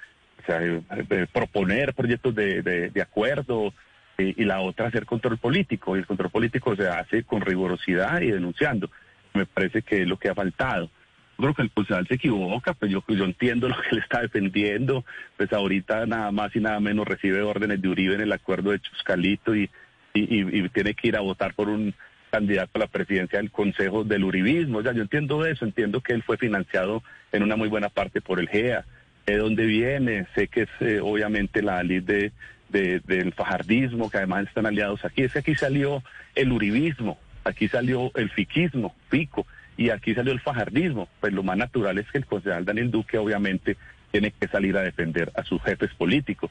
eh, 0.48 0.80
eh, 1.10 1.26
proponer 1.32 1.94
proyectos 1.94 2.34
de, 2.34 2.62
de, 2.62 3.02
acuerdo 3.02 3.72
y 4.18 4.44
la 4.44 4.60
otra 4.60 4.88
hacer 4.88 5.06
control 5.06 5.38
político. 5.38 5.96
Y 5.96 6.00
el 6.00 6.06
control 6.06 6.30
político 6.30 6.74
se 6.74 6.88
hace 6.88 7.22
con 7.22 7.40
rigurosidad 7.40 8.20
y 8.20 8.32
denunciando. 8.32 8.90
Me 9.32 9.46
parece 9.46 9.82
que 9.82 10.02
es 10.02 10.08
lo 10.08 10.18
que 10.18 10.28
ha 10.28 10.34
faltado 10.34 10.90
creo 11.38 11.54
que 11.54 11.62
el 11.62 11.70
concejal 11.70 12.06
se 12.08 12.14
equivoca, 12.14 12.74
pues 12.74 12.90
yo, 12.90 13.02
yo 13.08 13.24
entiendo 13.24 13.68
lo 13.68 13.80
que 13.80 13.88
él 13.92 13.98
está 13.98 14.20
defendiendo, 14.20 15.04
pues 15.36 15.52
ahorita 15.52 16.06
nada 16.06 16.30
más 16.32 16.54
y 16.54 16.60
nada 16.60 16.80
menos 16.80 17.06
recibe 17.06 17.42
órdenes 17.42 17.80
de 17.80 17.88
Uribe 17.88 18.14
en 18.16 18.22
el 18.22 18.32
acuerdo 18.32 18.72
de 18.72 18.80
Chuscalito 18.80 19.54
y, 19.54 19.70
tiene 20.14 20.94
que 20.94 21.08
ir 21.08 21.16
a 21.16 21.20
votar 21.20 21.54
por 21.54 21.68
un 21.68 21.94
candidato 22.32 22.72
a 22.74 22.78
la 22.80 22.86
presidencia 22.88 23.38
del 23.38 23.52
Consejo 23.52 24.02
del 24.02 24.24
Uribismo. 24.24 24.80
Ya 24.80 24.92
yo 24.92 25.02
entiendo 25.02 25.46
eso, 25.46 25.64
entiendo 25.64 26.00
que 26.00 26.12
él 26.12 26.24
fue 26.24 26.36
financiado 26.36 27.04
en 27.30 27.44
una 27.44 27.54
muy 27.54 27.68
buena 27.68 27.88
parte 27.88 28.20
por 28.20 28.40
el 28.40 28.48
GEA. 28.48 28.84
De 29.26 29.36
dónde 29.36 29.64
viene, 29.66 30.26
sé 30.34 30.48
que 30.48 30.62
es 30.62 30.68
eh, 30.80 30.98
obviamente 31.00 31.62
la 31.62 31.84
ley 31.84 32.00
de, 32.00 32.32
del 32.68 33.32
fajardismo, 33.32 34.10
que 34.10 34.16
además 34.16 34.48
están 34.48 34.66
aliados 34.66 35.04
aquí. 35.04 35.22
Es 35.22 35.34
que 35.34 35.38
aquí 35.38 35.54
salió 35.54 36.02
el 36.34 36.50
uribismo, 36.50 37.16
aquí 37.44 37.68
salió 37.68 38.10
el 38.16 38.30
fiquismo, 38.30 38.96
pico 39.10 39.46
y 39.78 39.90
aquí 39.90 40.14
salió 40.14 40.32
el 40.32 40.40
fajardismo. 40.40 41.08
Pues 41.20 41.32
lo 41.32 41.42
más 41.42 41.56
natural 41.56 41.96
es 41.98 42.10
que 42.10 42.18
el 42.18 42.26
concejal 42.26 42.66
Daniel 42.66 42.90
Duque 42.90 43.16
obviamente 43.16 43.78
tiene 44.10 44.32
que 44.32 44.48
salir 44.48 44.76
a 44.76 44.82
defender 44.82 45.30
a 45.34 45.44
sus 45.44 45.62
jefes 45.62 45.94
políticos. 45.94 46.50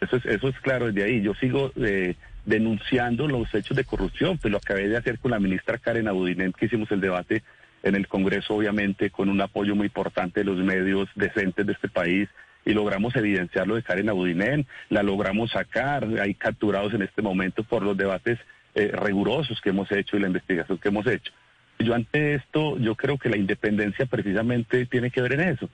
Eso 0.00 0.16
es, 0.16 0.24
eso 0.24 0.48
es 0.48 0.58
claro 0.60 0.86
desde 0.86 1.04
ahí. 1.04 1.20
Yo 1.20 1.34
sigo 1.34 1.72
eh, 1.76 2.14
denunciando 2.46 3.26
los 3.26 3.52
hechos 3.54 3.76
de 3.76 3.84
corrupción, 3.84 4.38
pues 4.38 4.52
lo 4.52 4.58
acabé 4.58 4.88
de 4.88 4.96
hacer 4.96 5.18
con 5.18 5.32
la 5.32 5.40
ministra 5.40 5.78
Karen 5.78 6.08
Abudinen, 6.08 6.52
que 6.52 6.66
hicimos 6.66 6.90
el 6.92 7.00
debate 7.00 7.42
en 7.82 7.96
el 7.96 8.06
Congreso, 8.06 8.54
obviamente, 8.54 9.10
con 9.10 9.28
un 9.28 9.40
apoyo 9.40 9.74
muy 9.74 9.86
importante 9.86 10.40
de 10.40 10.44
los 10.44 10.58
medios 10.58 11.08
decentes 11.16 11.66
de 11.66 11.72
este 11.72 11.88
país, 11.88 12.28
y 12.64 12.72
logramos 12.72 13.16
evidenciar 13.16 13.66
lo 13.66 13.74
de 13.74 13.82
Karen 13.82 14.10
Abudinen, 14.10 14.66
la 14.90 15.02
logramos 15.02 15.50
sacar, 15.50 16.06
hay 16.20 16.34
capturados 16.34 16.94
en 16.94 17.02
este 17.02 17.22
momento 17.22 17.64
por 17.64 17.82
los 17.82 17.96
debates 17.96 18.38
eh, 18.74 18.92
rigurosos 18.92 19.60
que 19.60 19.70
hemos 19.70 19.90
hecho 19.90 20.16
y 20.16 20.20
la 20.20 20.28
investigación 20.28 20.78
que 20.78 20.88
hemos 20.88 21.06
hecho. 21.06 21.32
Yo 21.80 21.94
ante 21.94 22.34
esto, 22.34 22.78
yo 22.78 22.94
creo 22.94 23.16
que 23.16 23.30
la 23.30 23.38
independencia 23.38 24.04
precisamente 24.06 24.84
tiene 24.86 25.10
que 25.10 25.22
ver 25.22 25.32
en 25.32 25.40
eso. 25.40 25.68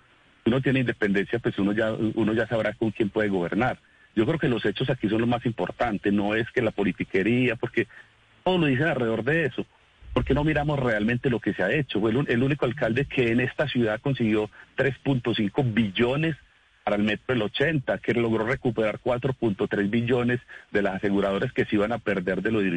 Uno 0.45 0.61
tiene 0.61 0.81
independencia, 0.81 1.41
pues 1.41 1.59
uno 1.59 1.73
ya, 1.73 1.93
uno 1.93 2.33
ya 2.33 2.47
sabrá 2.47 2.73
con 2.75 2.93
quién 2.93 3.11
puede 3.11 3.29
gobernar. 3.29 3.79
Yo 4.15 4.25
creo 4.25 4.39
que 4.39 4.49
los 4.49 4.65
hechos 4.65 4.89
aquí 4.89 5.09
son 5.09 5.21
lo 5.21 5.27
más 5.27 5.45
importante, 5.45 6.13
no 6.13 6.35
es 6.35 6.49
que 6.53 6.63
la 6.63 6.71
politiquería, 6.71 7.57
porque 7.57 7.89
todo 8.45 8.59
lo 8.59 8.67
dicen 8.67 8.87
alrededor 8.87 9.25
de 9.25 9.47
eso. 9.47 9.67
porque 10.15 10.33
no 10.33 10.45
miramos 10.45 10.79
realmente 10.79 11.29
lo 11.29 11.41
que 11.41 11.53
se 11.53 11.63
ha 11.63 11.71
hecho? 11.71 12.01
Fue 12.01 12.11
el, 12.11 12.43
único 12.43 12.65
alcalde 12.65 13.05
que 13.05 13.33
en 13.33 13.41
esta 13.41 13.69
ciudad 13.69 14.01
consiguió 14.01 14.49
3.5 14.79 15.75
billones 15.75 16.37
para 16.85 16.97
el 16.97 17.03
metro 17.03 17.35
del 17.35 17.43
80, 17.43 17.99
que 17.99 18.15
logró 18.15 18.47
recuperar 18.47 18.99
4.3 18.99 19.91
billones 19.91 20.41
de 20.71 20.81
las 20.81 20.95
aseguradoras 20.95 21.53
que 21.53 21.67
se 21.67 21.77
iban 21.77 21.93
a 21.93 21.99
perder 21.99 22.41
de 22.41 22.51
lo 22.51 22.61
de 22.61 22.71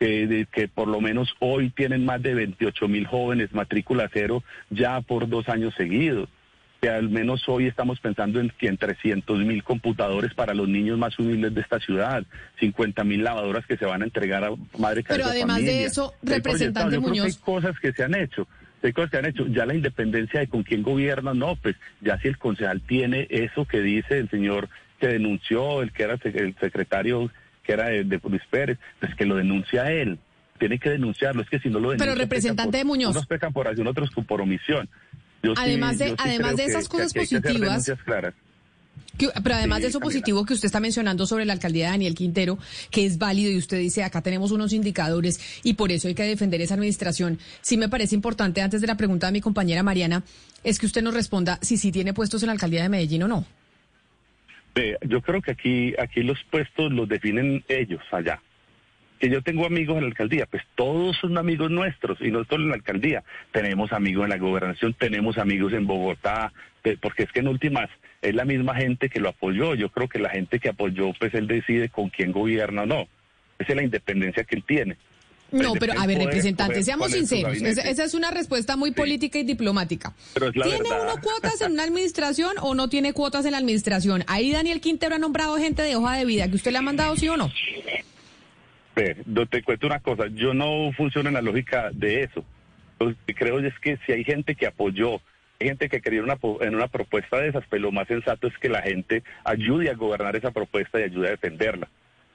Que 0.00 0.70
por 0.74 0.88
lo 0.88 1.02
menos 1.02 1.28
hoy 1.40 1.68
tienen 1.68 2.06
más 2.06 2.22
de 2.22 2.32
28 2.32 2.88
mil 2.88 3.06
jóvenes 3.06 3.52
matrícula 3.52 4.08
cero 4.10 4.42
ya 4.70 5.02
por 5.02 5.28
dos 5.28 5.46
años 5.50 5.74
seguidos 5.76 6.30
que 6.80 6.88
al 6.88 7.10
menos 7.10 7.46
hoy 7.48 7.66
estamos 7.66 8.00
pensando 8.00 8.40
en 8.40 8.50
que 8.50 8.68
en 8.68 8.78
300 8.78 9.40
mil 9.40 9.62
computadores 9.62 10.32
para 10.32 10.54
los 10.54 10.68
niños 10.68 10.98
más 10.98 11.18
humildes 11.18 11.54
de 11.54 11.60
esta 11.60 11.78
ciudad, 11.78 12.24
50 12.58 13.04
mil 13.04 13.22
lavadoras 13.22 13.66
que 13.66 13.76
se 13.76 13.84
van 13.84 14.00
a 14.00 14.06
entregar 14.06 14.44
a 14.44 14.52
madre 14.78 15.04
Pero 15.06 15.26
además 15.26 15.62
de 15.62 15.84
eso, 15.84 16.14
representante 16.22 16.98
Muñoz. 16.98 17.26
hay 17.26 17.34
cosas 17.34 17.78
que 17.78 17.92
se 17.92 18.02
han 18.02 18.14
hecho. 18.14 18.48
Hay 18.82 18.94
cosas 18.94 19.10
que 19.10 19.18
han 19.18 19.26
hecho. 19.26 19.46
Ya 19.48 19.66
la 19.66 19.74
independencia 19.74 20.40
de 20.40 20.46
con 20.46 20.62
quién 20.62 20.82
gobierna, 20.82 21.34
no, 21.34 21.56
pues 21.56 21.76
ya 22.00 22.18
si 22.18 22.28
el 22.28 22.38
concejal 22.38 22.80
tiene 22.80 23.26
eso 23.28 23.66
que 23.66 23.82
dice 23.82 24.18
el 24.18 24.30
señor 24.30 24.70
que 24.98 25.08
denunció, 25.08 25.82
el 25.82 25.92
que 25.92 26.04
era 26.04 26.14
el 26.22 26.54
secretario 26.58 27.30
que 27.70 27.74
era 27.74 27.88
de, 27.88 28.04
de 28.04 28.20
Luis 28.28 28.42
Pérez, 28.50 28.78
pues 28.98 29.14
que 29.14 29.24
lo 29.24 29.36
denuncia 29.36 29.90
él 29.90 30.18
tiene 30.58 30.78
que 30.78 30.90
denunciarlo, 30.90 31.40
es 31.40 31.48
que 31.48 31.58
si 31.58 31.70
no 31.70 31.80
lo 31.80 31.88
denuncia... 31.88 32.04
Pero 32.06 32.20
representante 32.20 32.76
de 32.76 32.84
Muñoz. 32.84 33.12
Unos 33.12 33.26
pecan 33.26 33.50
por 33.50 33.66
acción, 33.66 33.86
otros 33.86 34.10
por 34.26 34.42
omisión 34.42 34.90
además 35.56 35.98
de, 35.98 36.14
además 36.18 36.56
de 36.56 36.64
esas 36.64 36.88
cosas 36.88 37.12
positivas. 37.12 37.90
pero 39.42 39.54
además 39.54 39.82
de 39.82 39.88
eso 39.88 40.00
positivo 40.00 40.44
que 40.44 40.54
usted 40.54 40.66
está 40.66 40.80
mencionando 40.80 41.26
sobre 41.26 41.44
la 41.44 41.52
alcaldía 41.52 41.86
de 41.86 41.90
Daniel 41.92 42.14
Quintero, 42.14 42.58
que 42.90 43.04
es 43.04 43.18
válido 43.18 43.50
y 43.50 43.56
usted 43.56 43.78
dice 43.78 44.02
acá 44.02 44.22
tenemos 44.22 44.50
unos 44.50 44.72
indicadores 44.72 45.40
y 45.62 45.74
por 45.74 45.92
eso 45.92 46.08
hay 46.08 46.14
que 46.14 46.24
defender 46.24 46.60
esa 46.60 46.74
administración, 46.74 47.38
sí 47.60 47.76
me 47.76 47.88
parece 47.88 48.14
importante 48.14 48.60
antes 48.60 48.80
de 48.80 48.86
la 48.86 48.96
pregunta 48.96 49.26
de 49.26 49.32
mi 49.32 49.40
compañera 49.40 49.82
Mariana, 49.82 50.22
es 50.64 50.78
que 50.78 50.86
usted 50.86 51.02
nos 51.02 51.14
responda 51.14 51.58
si 51.62 51.76
sí 51.76 51.92
tiene 51.92 52.12
puestos 52.12 52.42
en 52.42 52.48
la 52.48 52.52
alcaldía 52.52 52.82
de 52.82 52.88
Medellín 52.88 53.22
o 53.24 53.28
no. 53.28 53.46
Yo 55.02 55.20
creo 55.20 55.42
que 55.42 55.50
aquí, 55.50 55.94
aquí 55.98 56.22
los 56.22 56.42
puestos 56.44 56.92
los 56.92 57.08
definen 57.08 57.64
ellos 57.68 58.02
allá 58.12 58.40
que 59.20 59.28
yo 59.28 59.42
tengo 59.42 59.66
amigos 59.66 59.96
en 59.96 60.04
la 60.04 60.08
alcaldía, 60.08 60.46
pues 60.46 60.62
todos 60.74 61.16
son 61.18 61.36
amigos 61.36 61.70
nuestros 61.70 62.18
y 62.22 62.30
no 62.30 62.42
solo 62.44 62.64
en 62.64 62.70
la 62.70 62.76
alcaldía. 62.76 63.22
Tenemos 63.52 63.92
amigos 63.92 64.24
en 64.24 64.30
la 64.30 64.38
gobernación, 64.38 64.94
tenemos 64.94 65.36
amigos 65.36 65.74
en 65.74 65.86
Bogotá, 65.86 66.52
porque 67.02 67.24
es 67.24 67.32
que 67.32 67.40
en 67.40 67.48
últimas 67.48 67.90
es 68.22 68.34
la 68.34 68.46
misma 68.46 68.74
gente 68.74 69.10
que 69.10 69.20
lo 69.20 69.28
apoyó. 69.28 69.74
Yo 69.74 69.90
creo 69.90 70.08
que 70.08 70.18
la 70.18 70.30
gente 70.30 70.58
que 70.58 70.70
apoyó, 70.70 71.12
pues 71.18 71.34
él 71.34 71.46
decide 71.46 71.90
con 71.90 72.08
quién 72.08 72.32
gobierna 72.32 72.82
o 72.82 72.86
no. 72.86 73.08
Esa 73.58 73.72
es 73.72 73.76
la 73.76 73.82
independencia 73.82 74.44
que 74.44 74.56
él 74.56 74.64
tiene. 74.66 74.96
No, 75.52 75.74
pero 75.74 75.94
a 75.98 76.06
ver, 76.06 76.18
representante, 76.18 76.82
seamos 76.82 77.12
sinceros. 77.12 77.60
Esa, 77.60 78.04
es 78.04 78.14
una 78.14 78.30
respuesta 78.30 78.76
muy 78.76 78.92
política 78.92 79.38
y 79.38 79.44
diplomática. 79.44 80.12
¿Tiene 80.34 80.78
uno 80.78 81.20
cuotas 81.22 81.60
en 81.60 81.72
una 81.72 81.84
administración 81.84 82.54
o 82.60 82.74
no 82.74 82.88
tiene 82.88 83.12
cuotas 83.12 83.44
en 83.44 83.52
la 83.52 83.58
administración? 83.58 84.24
Ahí 84.26 84.52
Daniel 84.52 84.80
Quintero 84.80 85.16
ha 85.16 85.18
nombrado 85.18 85.56
gente 85.56 85.82
de 85.82 85.96
hoja 85.96 86.16
de 86.16 86.24
vida 86.24 86.48
que 86.48 86.56
usted 86.56 86.72
le 86.72 86.78
ha 86.78 86.82
mandado, 86.82 87.16
sí 87.16 87.28
o 87.28 87.36
no. 87.36 87.50
Pero 88.94 89.46
te 89.46 89.62
cuento 89.62 89.86
una 89.86 90.00
cosa, 90.00 90.24
yo 90.34 90.52
no 90.52 90.92
funciono 90.96 91.28
en 91.28 91.34
la 91.34 91.42
lógica 91.42 91.90
de 91.92 92.24
eso. 92.24 92.44
Lo 92.98 93.14
que 93.26 93.34
creo 93.34 93.58
es 93.60 93.78
que 93.78 93.98
si 94.04 94.12
hay 94.12 94.24
gente 94.24 94.54
que 94.54 94.66
apoyó, 94.66 95.20
hay 95.58 95.68
gente 95.68 95.88
que 95.88 96.00
quería 96.00 96.22
una, 96.22 96.38
en 96.60 96.74
una 96.74 96.88
propuesta 96.88 97.38
de 97.38 97.48
esas, 97.48 97.64
pues 97.68 97.80
lo 97.80 97.92
más 97.92 98.08
sensato 98.08 98.46
es 98.46 98.58
que 98.58 98.68
la 98.68 98.82
gente 98.82 99.22
ayude 99.44 99.90
a 99.90 99.94
gobernar 99.94 100.36
esa 100.36 100.50
propuesta 100.50 101.00
y 101.00 101.04
ayude 101.04 101.28
a 101.28 101.32
defenderla. 101.32 101.88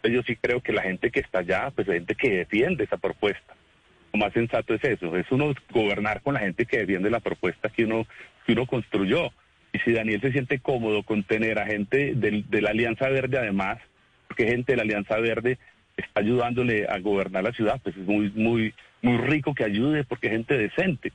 Yo 0.08 0.22
sí 0.24 0.36
creo 0.36 0.62
que 0.62 0.74
la 0.74 0.84
gente 0.84 1.12
que 1.12 1.20
está 1.20 1.40
allá, 1.40 1.72
pues 1.72 1.88
hay 1.90 1.96
gente 1.96 2.16
que 2.16 2.38
defiende 2.38 2.84
esa 2.84 2.98
propuesta. 2.98 3.56
Lo 4.14 4.20
más 4.20 4.34
sensato 4.34 4.74
es 4.74 4.84
eso, 4.84 5.16
es 5.18 5.30
uno 5.32 5.54
gobernar 5.72 6.22
con 6.22 6.36
la 6.36 6.40
gente 6.40 6.66
que 6.66 6.78
defiende 6.78 7.10
la 7.10 7.20
propuesta 7.20 7.70
que 7.70 7.86
uno, 7.86 8.08
que 8.46 8.54
uno 8.54 8.66
construyó. 8.66 9.32
Y 9.74 9.80
si 9.80 9.92
Daniel 9.92 10.22
se 10.22 10.32
siente 10.32 10.60
cómodo 10.60 11.04
con 11.04 11.24
tener 11.24 11.60
a 11.60 11.66
gente 11.66 12.14
de 12.16 12.62
la 12.62 12.70
Alianza 12.70 13.10
Verde 13.10 13.38
además, 13.38 13.80
porque 14.28 14.48
gente 14.48 14.72
de 14.72 14.78
la 14.78 14.84
Alianza 14.84 15.20
Verde 15.20 15.58
está 15.98 16.22
ayudándole 16.22 16.88
a 16.88 17.00
gobernar 17.00 17.44
la 17.44 17.52
ciudad, 17.52 17.80
pues 17.84 17.96
es 17.98 18.06
muy, 18.06 18.32
muy, 18.32 18.74
muy 19.02 19.18
rico 19.18 19.54
que 19.54 19.64
ayude 19.64 20.04
porque 20.04 20.28
es 20.28 20.34
gente 20.34 20.58
decente. 20.58 21.12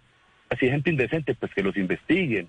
Así 0.48 0.66
es 0.66 0.72
gente 0.72 0.90
indecente, 0.90 1.34
pues 1.34 1.52
que 1.54 1.62
los 1.62 1.76
investiguen. 1.76 2.48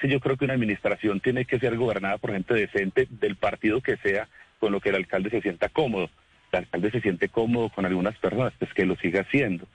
Sí, 0.00 0.08
yo 0.08 0.20
creo 0.20 0.36
que 0.36 0.44
una 0.44 0.54
administración 0.54 1.20
tiene 1.20 1.44
que 1.44 1.58
ser 1.58 1.76
gobernada 1.76 2.18
por 2.18 2.32
gente 2.32 2.54
decente 2.54 3.06
del 3.10 3.36
partido 3.36 3.80
que 3.80 3.96
sea, 3.98 4.28
con 4.62 4.70
lo 4.70 4.80
que 4.80 4.90
el 4.90 4.94
alcalde 4.94 5.28
se 5.28 5.40
sienta 5.40 5.68
cómodo. 5.70 6.08
El 6.52 6.60
alcalde 6.60 6.92
se 6.92 7.00
siente 7.00 7.28
cómodo 7.28 7.68
con 7.70 7.84
algunas 7.84 8.16
personas, 8.18 8.52
pues 8.60 8.72
que 8.72 8.86
lo 8.86 8.94
siga 8.94 9.22
haciendo. 9.22 9.66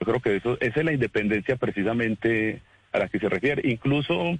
Yo 0.00 0.06
creo 0.06 0.18
que 0.18 0.34
eso, 0.34 0.58
esa 0.60 0.80
es 0.80 0.84
la 0.84 0.92
independencia 0.92 1.54
precisamente 1.54 2.60
a 2.90 2.98
la 2.98 3.08
que 3.08 3.20
se 3.20 3.28
refiere. 3.28 3.62
Incluso, 3.70 4.36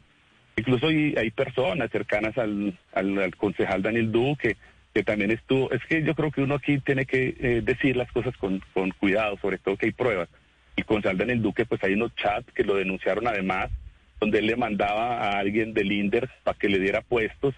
incluso 0.57 0.89
hay, 0.89 1.31
personas 1.31 1.89
cercanas 1.93 2.37
al, 2.37 2.77
al, 2.93 3.17
al 3.17 3.37
concejal 3.37 3.81
Daniel 3.81 4.11
Duque 4.11 4.57
que 4.93 5.05
también 5.05 5.31
estuvo, 5.31 5.71
es 5.71 5.81
que 5.87 6.03
yo 6.03 6.17
creo 6.17 6.33
que 6.33 6.43
uno 6.43 6.57
aquí 6.57 6.81
tiene 6.81 7.07
que 7.07 7.37
eh, 7.39 7.63
decir 7.63 7.97
las 7.97 8.11
cosas 8.11 8.37
con, 8.39 8.61
con 8.75 8.91
cuidado, 8.91 9.39
sobre 9.41 9.59
todo 9.59 9.77
que 9.77 9.87
hay 9.87 9.93
pruebas. 9.93 10.29
Y 10.75 10.83
con 10.83 11.01
Salda 11.01 11.23
en 11.23 11.31
el 11.31 11.43
Duque, 11.43 11.65
pues 11.65 11.81
hay 11.85 11.93
unos 11.93 12.13
chats 12.17 12.53
que 12.53 12.65
lo 12.65 12.75
denunciaron 12.75 13.29
además, 13.29 13.71
donde 14.19 14.41
él 14.41 14.47
le 14.47 14.57
mandaba 14.57 15.19
a 15.19 15.39
alguien 15.39 15.73
del 15.75 15.93
INDER 15.93 16.29
para 16.43 16.59
que 16.59 16.69
le 16.69 16.81
diera 16.81 17.03
puestos. 17.03 17.55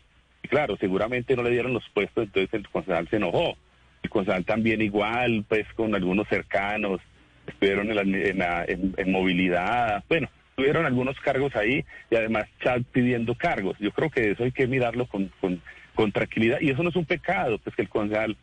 Claro, 0.48 0.76
seguramente 0.76 1.36
no 1.36 1.42
le 1.42 1.50
dieron 1.50 1.72
los 1.72 1.88
puestos, 1.90 2.24
entonces 2.24 2.52
el 2.54 2.68
concejal 2.68 3.08
se 3.08 3.16
enojó. 3.16 3.56
El 4.02 4.10
concejal 4.10 4.44
también 4.44 4.82
igual, 4.82 5.44
pues 5.48 5.66
con 5.74 5.94
algunos 5.94 6.28
cercanos, 6.28 7.00
estuvieron 7.46 7.90
en, 7.90 8.38
la, 8.38 8.64
en, 8.66 9.12
movilidad, 9.12 10.04
bueno, 10.08 10.28
tuvieron 10.54 10.86
algunos 10.86 11.18
cargos 11.20 11.54
ahí 11.56 11.84
y 12.10 12.16
además 12.16 12.44
chat 12.62 12.82
pidiendo 12.92 13.34
cargos. 13.34 13.76
Yo 13.78 13.90
creo 13.90 14.10
que 14.10 14.30
eso 14.30 14.44
hay 14.44 14.52
que 14.52 14.66
mirarlo 14.66 15.06
con, 15.06 15.30
con 15.40 15.60
con 15.94 16.12
tranquilidad. 16.12 16.58
Y 16.60 16.70
eso 16.70 16.82
no 16.82 16.90
es 16.90 16.96
un 16.96 17.04
pecado, 17.04 17.58
pues 17.58 17.74
que 17.76 17.82
el 17.82 17.88
concejal 17.88 18.36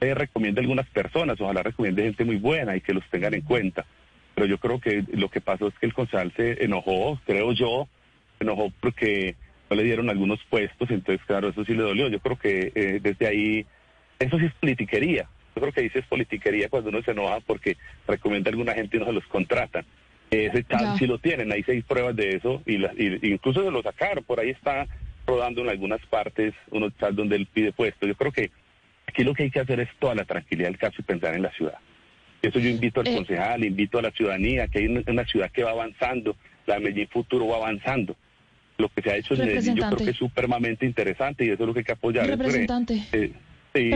eh, 0.00 0.14
recomiende 0.14 0.60
a 0.60 0.62
algunas 0.62 0.88
personas, 0.88 1.40
ojalá 1.40 1.62
recomiende 1.62 2.04
gente 2.04 2.24
muy 2.24 2.36
buena 2.36 2.76
y 2.76 2.80
que 2.80 2.94
los 2.94 3.04
tengan 3.10 3.34
en 3.34 3.42
cuenta. 3.42 3.84
Pero 4.34 4.46
yo 4.46 4.58
creo 4.58 4.80
que 4.80 5.04
lo 5.12 5.28
que 5.28 5.40
pasó 5.40 5.68
es 5.68 5.74
que 5.78 5.86
el 5.86 5.94
concejal 5.94 6.32
se 6.36 6.64
enojó, 6.64 7.20
creo 7.26 7.52
yo, 7.52 7.88
se 8.38 8.44
enojó 8.44 8.70
porque 8.80 9.34
no 9.70 9.76
le 9.76 9.84
dieron 9.84 10.10
algunos 10.10 10.40
puestos, 10.48 10.90
entonces 10.90 11.24
claro, 11.26 11.48
eso 11.48 11.64
sí 11.64 11.74
le 11.74 11.82
dolió. 11.82 12.08
Yo 12.08 12.20
creo 12.20 12.38
que 12.38 12.72
eh, 12.74 13.00
desde 13.02 13.26
ahí, 13.26 13.66
eso 14.18 14.38
sí 14.38 14.46
es 14.46 14.54
politiquería. 14.54 15.28
Yo 15.54 15.62
creo 15.62 15.72
que 15.72 15.82
dice 15.82 16.00
es 16.00 16.06
politiquería 16.06 16.68
cuando 16.68 16.90
uno 16.90 17.02
se 17.02 17.10
enoja 17.10 17.40
porque 17.40 17.76
recomienda 18.06 18.48
a 18.48 18.52
alguna 18.52 18.74
gente 18.74 18.96
y 18.96 19.00
no 19.00 19.06
se 19.06 19.12
los 19.12 19.26
contratan. 19.26 19.84
Ese 20.30 20.62
chat 20.64 20.98
sí 20.98 21.06
lo 21.06 21.18
tienen, 21.18 21.50
hay 21.52 21.62
seis 21.62 21.84
pruebas 21.84 22.14
de 22.14 22.36
eso 22.36 22.62
y, 22.66 22.76
y 22.76 23.32
incluso 23.32 23.64
se 23.64 23.70
lo 23.70 23.82
sacaron, 23.82 24.22
por 24.24 24.38
ahí 24.38 24.50
está 24.50 24.86
rodando 25.26 25.62
en 25.62 25.70
algunas 25.70 26.04
partes 26.06 26.54
unos 26.70 26.96
chats 26.98 27.16
donde 27.16 27.36
él 27.36 27.46
pide 27.46 27.72
puesto. 27.72 28.06
Yo 28.06 28.14
creo 28.14 28.32
que 28.32 28.50
aquí 29.06 29.24
lo 29.24 29.34
que 29.34 29.44
hay 29.44 29.50
que 29.50 29.60
hacer 29.60 29.80
es 29.80 29.88
toda 29.98 30.14
la 30.14 30.24
tranquilidad 30.24 30.68
del 30.68 30.78
caso 30.78 30.96
y 30.98 31.02
pensar 31.02 31.34
en 31.34 31.42
la 31.42 31.50
ciudad. 31.52 31.78
Eso 32.40 32.58
yo 32.58 32.68
invito 32.68 33.00
al 33.00 33.08
eh. 33.08 33.16
concejal, 33.16 33.64
invito 33.64 33.98
a 33.98 34.02
la 34.02 34.10
ciudadanía, 34.10 34.68
que 34.68 34.78
hay 34.78 34.86
una, 34.86 35.24
ciudad 35.24 35.50
que 35.50 35.64
va 35.64 35.72
avanzando, 35.72 36.36
la 36.66 36.78
Medellín 36.78 37.08
Futuro 37.08 37.48
va 37.48 37.56
avanzando. 37.56 38.16
Lo 38.78 38.88
que 38.88 39.02
se 39.02 39.10
ha 39.10 39.16
hecho 39.16 39.34
en 39.34 39.40
Medellín 39.40 39.76
yo 39.76 39.86
creo 39.88 39.96
que 39.98 40.10
es 40.10 40.16
supremamente 40.16 40.86
interesante 40.86 41.44
y 41.44 41.50
eso 41.50 41.62
es 41.62 41.66
lo 41.66 41.74
que 41.74 41.80
hay 41.80 41.84
que 41.84 41.92
apoyar. 41.92 42.26
Representante. 42.26 43.04
Eh, 43.12 43.32
sí, 43.74 43.90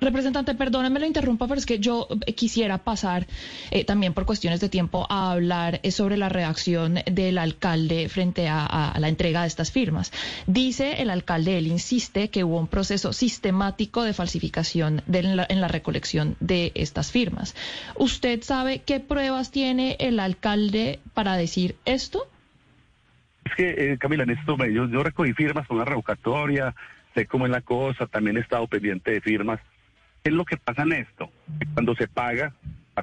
Representante, 0.00 0.54
perdóneme 0.54 0.98
lo 0.98 1.06
interrumpa, 1.06 1.46
pero 1.46 1.58
es 1.58 1.66
que 1.66 1.78
yo 1.78 2.08
eh, 2.26 2.32
quisiera 2.32 2.78
pasar 2.78 3.26
eh, 3.70 3.84
también 3.84 4.14
por 4.14 4.24
cuestiones 4.24 4.58
de 4.60 4.70
tiempo 4.70 5.06
a 5.10 5.30
hablar 5.30 5.80
eh, 5.82 5.90
sobre 5.90 6.16
la 6.16 6.30
reacción 6.30 7.00
del 7.04 7.36
alcalde 7.36 8.08
frente 8.08 8.48
a, 8.48 8.94
la 8.98 9.08
entrega 9.08 9.42
de 9.42 9.48
estas 9.48 9.70
firmas. 9.70 10.10
Dice 10.46 11.02
el 11.02 11.10
alcalde, 11.10 11.58
él 11.58 11.66
insiste 11.66 12.30
que 12.30 12.44
hubo 12.44 12.58
un 12.58 12.66
proceso 12.66 13.12
sistemático 13.12 14.02
de 14.02 14.14
falsificación 14.14 15.02
en, 15.12 15.36
la, 15.36 15.68
recolección 15.68 16.36
de 16.40 16.72
estas 16.74 17.10
firmas. 17.10 17.54
¿Usted 17.96 18.42
sabe 18.42 18.78
qué 18.78 19.00
pruebas 19.00 19.50
tiene 19.50 19.96
el 20.00 20.18
alcalde 20.18 21.00
para 21.12 21.36
decir 21.36 21.76
esto? 21.84 22.26
Es 23.50 23.56
que, 23.56 23.98
Camila, 23.98 24.22
en 24.22 24.30
esto 24.30 24.56
yo, 24.66 24.88
yo 24.88 25.02
recogí 25.02 25.32
firmas 25.32 25.66
con 25.66 25.78
una 25.78 25.86
revocatoria, 25.86 26.74
sé 27.14 27.26
cómo 27.26 27.46
es 27.46 27.52
la 27.52 27.60
cosa, 27.60 28.06
también 28.06 28.36
he 28.36 28.40
estado 28.40 28.66
pendiente 28.66 29.10
de 29.10 29.20
firmas. 29.20 29.60
¿Qué 30.22 30.30
es 30.30 30.36
lo 30.36 30.44
que 30.44 30.56
pasa 30.56 30.82
en 30.82 30.92
esto? 30.92 31.30
Cuando 31.74 31.94
se 31.94 32.06
paga, 32.06 32.52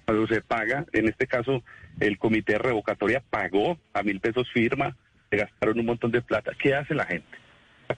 cuando 0.06 0.28
se 0.28 0.42
paga, 0.42 0.86
en 0.94 1.08
este 1.08 1.28
caso 1.28 1.64
el 2.00 2.18
comité 2.18 2.54
de 2.54 2.60
revocatoria 2.60 3.24
pagó 3.30 3.78
a 3.94 4.04
mil 4.04 4.20
pesos 4.20 4.48
firma, 4.52 4.96
se 5.30 5.38
gastaron 5.38 5.80
un 5.80 5.86
montón 5.86 6.12
de 6.12 6.22
plata. 6.22 6.52
¿Qué 6.58 6.76
hace 6.76 6.94
la 6.94 7.06
gente? 7.06 7.38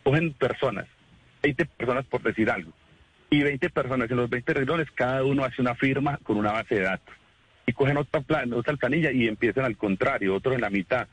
Cogen 0.04 0.34
personas, 0.34 0.86
20 1.44 1.66
personas 1.66 2.06
por 2.06 2.24
decir 2.24 2.50
algo, 2.50 2.72
y 3.30 3.44
20 3.44 3.70
personas, 3.70 4.10
en 4.10 4.18
los 4.18 4.30
20 4.30 4.54
renglones 4.54 4.90
cada 4.92 5.24
uno 5.24 5.44
hace 5.44 5.62
una 5.62 5.76
firma 5.76 6.18
con 6.24 6.38
una 6.38 6.52
base 6.52 6.76
de 6.76 6.82
datos. 6.82 7.16
y 7.66 7.74
cogen 7.74 7.98
otra, 7.98 8.22
plan, 8.22 8.52
otra 8.54 8.76
planilla 8.78 9.12
y 9.12 9.28
empiezan 9.28 9.66
al 9.66 9.78
contrario, 9.78 10.34
otro 10.34 10.54
en 10.54 10.62
la 10.62 10.72
mitad. 10.72 11.08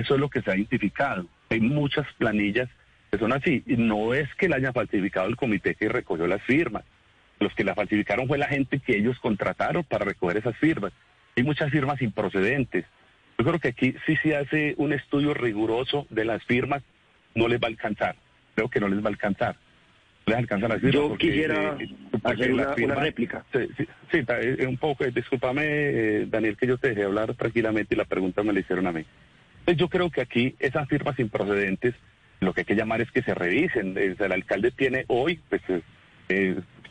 Eso 0.00 0.14
es 0.14 0.20
lo 0.20 0.30
que 0.30 0.40
se 0.40 0.50
ha 0.50 0.56
identificado. 0.56 1.26
Hay 1.50 1.60
muchas 1.60 2.06
planillas 2.14 2.70
que 3.10 3.18
son 3.18 3.32
así. 3.32 3.62
Y 3.66 3.76
no 3.76 4.14
es 4.14 4.34
que 4.36 4.48
la 4.48 4.56
haya 4.56 4.72
falsificado 4.72 5.28
el 5.28 5.36
comité 5.36 5.74
que 5.74 5.90
recogió 5.90 6.26
las 6.26 6.42
firmas. 6.42 6.84
Los 7.38 7.54
que 7.54 7.64
la 7.64 7.74
falsificaron 7.74 8.26
fue 8.26 8.38
la 8.38 8.48
gente 8.48 8.78
que 8.78 8.96
ellos 8.96 9.18
contrataron 9.20 9.84
para 9.84 10.06
recoger 10.06 10.38
esas 10.38 10.56
firmas. 10.56 10.92
Hay 11.36 11.42
muchas 11.42 11.70
firmas 11.70 12.00
improcedentes. 12.00 12.86
Yo 13.38 13.44
creo 13.44 13.58
que 13.58 13.68
aquí 13.68 13.94
sí 14.06 14.16
se 14.22 14.36
hace 14.36 14.74
un 14.78 14.92
estudio 14.92 15.34
riguroso 15.34 16.06
de 16.10 16.24
las 16.24 16.42
firmas, 16.44 16.82
no 17.34 17.46
les 17.48 17.60
va 17.60 17.66
a 17.66 17.70
alcanzar. 17.70 18.16
Creo 18.54 18.68
que 18.68 18.80
no 18.80 18.88
les 18.88 19.00
va 19.00 19.06
a 19.06 19.12
alcanzar. 19.12 19.56
les 20.26 20.36
alcanza 20.36 20.68
las 20.68 20.80
firmas. 20.80 20.94
Yo 20.94 21.16
quisiera 21.16 21.76
eh, 21.78 21.88
hacer 22.24 22.52
una, 22.52 22.94
réplica. 22.94 23.44
Sí, 23.52 23.86
sí, 24.10 24.18
eh, 24.28 24.66
un 24.66 24.76
poco, 24.78 25.04
eh, 25.04 25.12
discúlpame, 25.14 26.26
Daniel, 26.26 26.56
que 26.56 26.66
yo 26.66 26.78
te 26.78 26.88
dejé 26.88 27.04
hablar 27.04 27.34
tranquilamente 27.34 27.94
y 27.94 27.98
la 27.98 28.04
pregunta 28.04 28.42
me 28.42 28.52
la 28.52 28.60
hicieron 28.60 28.86
a 28.86 28.92
mí. 28.92 29.04
Pues 29.70 29.78
yo 29.78 29.88
creo 29.88 30.10
que 30.10 30.20
aquí 30.20 30.56
esas 30.58 30.88
firmas 30.88 31.16
improcedentes, 31.20 31.94
lo 32.40 32.52
que 32.52 32.62
hay 32.62 32.64
que 32.64 32.74
llamar 32.74 33.02
es 33.02 33.12
que 33.12 33.22
se 33.22 33.34
revisen. 33.34 33.96
El 33.96 34.32
alcalde 34.32 34.72
tiene 34.72 35.04
hoy, 35.06 35.38
pues, 35.48 35.62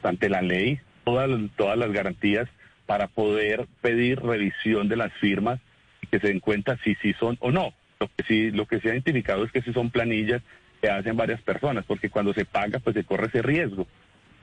ante 0.02 0.30
la 0.30 0.42
ley, 0.42 0.80
todas, 1.04 1.30
todas 1.58 1.78
las 1.78 1.92
garantías 1.92 2.48
para 2.86 3.08
poder 3.08 3.68
pedir 3.82 4.22
revisión 4.22 4.88
de 4.88 4.96
las 4.96 5.12
firmas 5.16 5.60
y 6.02 6.08
que 6.08 6.22
se 6.22 6.28
den 6.28 6.40
cuenta 6.40 6.78
si 6.86 6.96
sí 7.02 7.14
son 7.20 7.36
o 7.42 7.52
no. 7.52 7.74
Lo 8.00 8.08
que 8.08 8.24
sí, 8.26 8.52
lo 8.52 8.66
que 8.66 8.80
se 8.80 8.88
ha 8.88 8.94
identificado 8.94 9.44
es 9.44 9.52
que 9.52 9.62
si 9.62 9.74
son 9.74 9.90
planillas 9.90 10.42
que 10.82 10.90
hacen 10.90 11.18
varias 11.18 11.42
personas, 11.42 11.84
porque 11.86 12.10
cuando 12.10 12.34
se 12.34 12.46
paga, 12.46 12.80
pues 12.80 12.94
se 12.94 13.04
corre 13.04 13.28
ese 13.28 13.42
riesgo. 13.42 13.88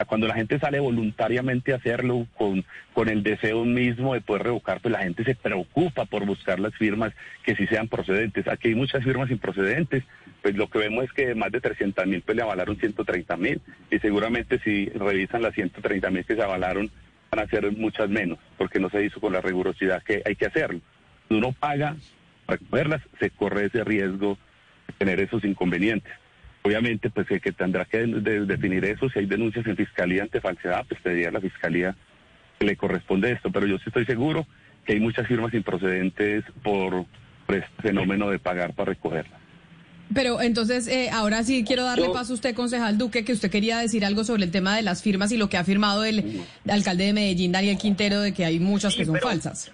Cuando 0.04 0.28
la 0.28 0.34
gente 0.34 0.58
sale 0.58 0.78
voluntariamente 0.78 1.72
a 1.72 1.76
hacerlo 1.76 2.26
con, 2.36 2.64
con 2.92 3.08
el 3.08 3.22
deseo 3.22 3.64
mismo 3.64 4.14
de 4.14 4.20
poder 4.20 4.44
revocar, 4.44 4.80
pues 4.80 4.92
la 4.92 5.02
gente 5.02 5.24
se 5.24 5.34
preocupa 5.34 6.04
por 6.04 6.26
buscar 6.26 6.60
las 6.60 6.74
firmas 6.74 7.12
que 7.42 7.56
sí 7.56 7.66
sean 7.66 7.88
procedentes. 7.88 8.46
Aquí 8.46 8.68
hay 8.68 8.74
muchas 8.74 9.02
firmas 9.02 9.30
improcedentes, 9.30 10.04
pues 10.42 10.54
lo 10.54 10.68
que 10.68 10.80
vemos 10.80 11.04
es 11.04 11.12
que 11.12 11.34
más 11.34 11.50
de 11.50 11.60
300 11.60 12.06
mil 12.06 12.20
pues 12.22 12.36
le 12.36 12.42
avalaron 12.42 12.76
130 12.76 13.36
mil 13.36 13.60
y 13.90 13.98
seguramente 13.98 14.58
si 14.60 14.86
revisan 14.90 15.42
las 15.42 15.54
130 15.54 16.10
mil 16.10 16.24
que 16.24 16.36
se 16.36 16.42
avalaron 16.42 16.90
van 17.30 17.44
a 17.44 17.48
ser 17.48 17.72
muchas 17.72 18.08
menos, 18.08 18.38
porque 18.58 18.78
no 18.78 18.90
se 18.90 19.04
hizo 19.04 19.20
con 19.20 19.32
la 19.32 19.40
rigurosidad 19.40 20.02
que 20.02 20.22
hay 20.24 20.36
que 20.36 20.46
hacerlo. 20.46 20.80
Si 21.28 21.34
uno 21.34 21.52
paga 21.52 21.96
para 22.44 22.58
recogerlas, 22.58 23.02
se 23.18 23.30
corre 23.30 23.66
ese 23.66 23.82
riesgo 23.82 24.38
de 24.86 24.92
tener 24.98 25.20
esos 25.20 25.42
inconvenientes. 25.44 26.12
Obviamente, 26.66 27.10
pues 27.10 27.30
el 27.30 27.40
que 27.40 27.52
tendrá 27.52 27.84
que 27.84 27.98
definir 27.98 28.84
eso, 28.86 29.08
si 29.08 29.20
hay 29.20 29.26
denuncias 29.26 29.64
en 29.68 29.76
fiscalía 29.76 30.24
ante 30.24 30.40
falsedad, 30.40 30.84
pues 30.88 31.00
tendría 31.00 31.30
la 31.30 31.40
fiscalía 31.40 31.94
que 32.58 32.66
le 32.66 32.76
corresponde 32.76 33.30
esto. 33.30 33.52
Pero 33.52 33.68
yo 33.68 33.78
sí 33.78 33.84
estoy 33.86 34.04
seguro 34.04 34.44
que 34.84 34.94
hay 34.94 34.98
muchas 34.98 35.28
firmas 35.28 35.54
improcedentes 35.54 36.42
por, 36.64 37.06
este 37.46 37.82
fenómeno 37.82 38.30
de 38.30 38.40
pagar 38.40 38.74
para 38.74 38.90
recogerlas. 38.90 39.40
Pero 40.12 40.40
entonces, 40.40 40.88
eh, 40.88 41.08
ahora 41.12 41.44
sí 41.44 41.62
quiero 41.64 41.84
darle 41.84 42.08
paso 42.08 42.32
a 42.32 42.34
usted, 42.34 42.52
concejal 42.52 42.98
Duque, 42.98 43.24
que 43.24 43.32
usted 43.32 43.48
quería 43.48 43.78
decir 43.78 44.04
algo 44.04 44.24
sobre 44.24 44.42
el 44.42 44.50
tema 44.50 44.74
de 44.74 44.82
las 44.82 45.04
firmas 45.04 45.30
y 45.30 45.36
lo 45.36 45.48
que 45.48 45.58
ha 45.58 45.62
firmado 45.62 46.04
el 46.04 46.42
alcalde 46.68 47.04
de 47.04 47.12
Medellín, 47.12 47.52
Daniel 47.52 47.78
Quintero, 47.78 48.20
de 48.22 48.34
que 48.34 48.44
hay 48.44 48.58
muchas 48.58 48.96
que 48.96 49.04
son 49.04 49.20
falsas. 49.20 49.70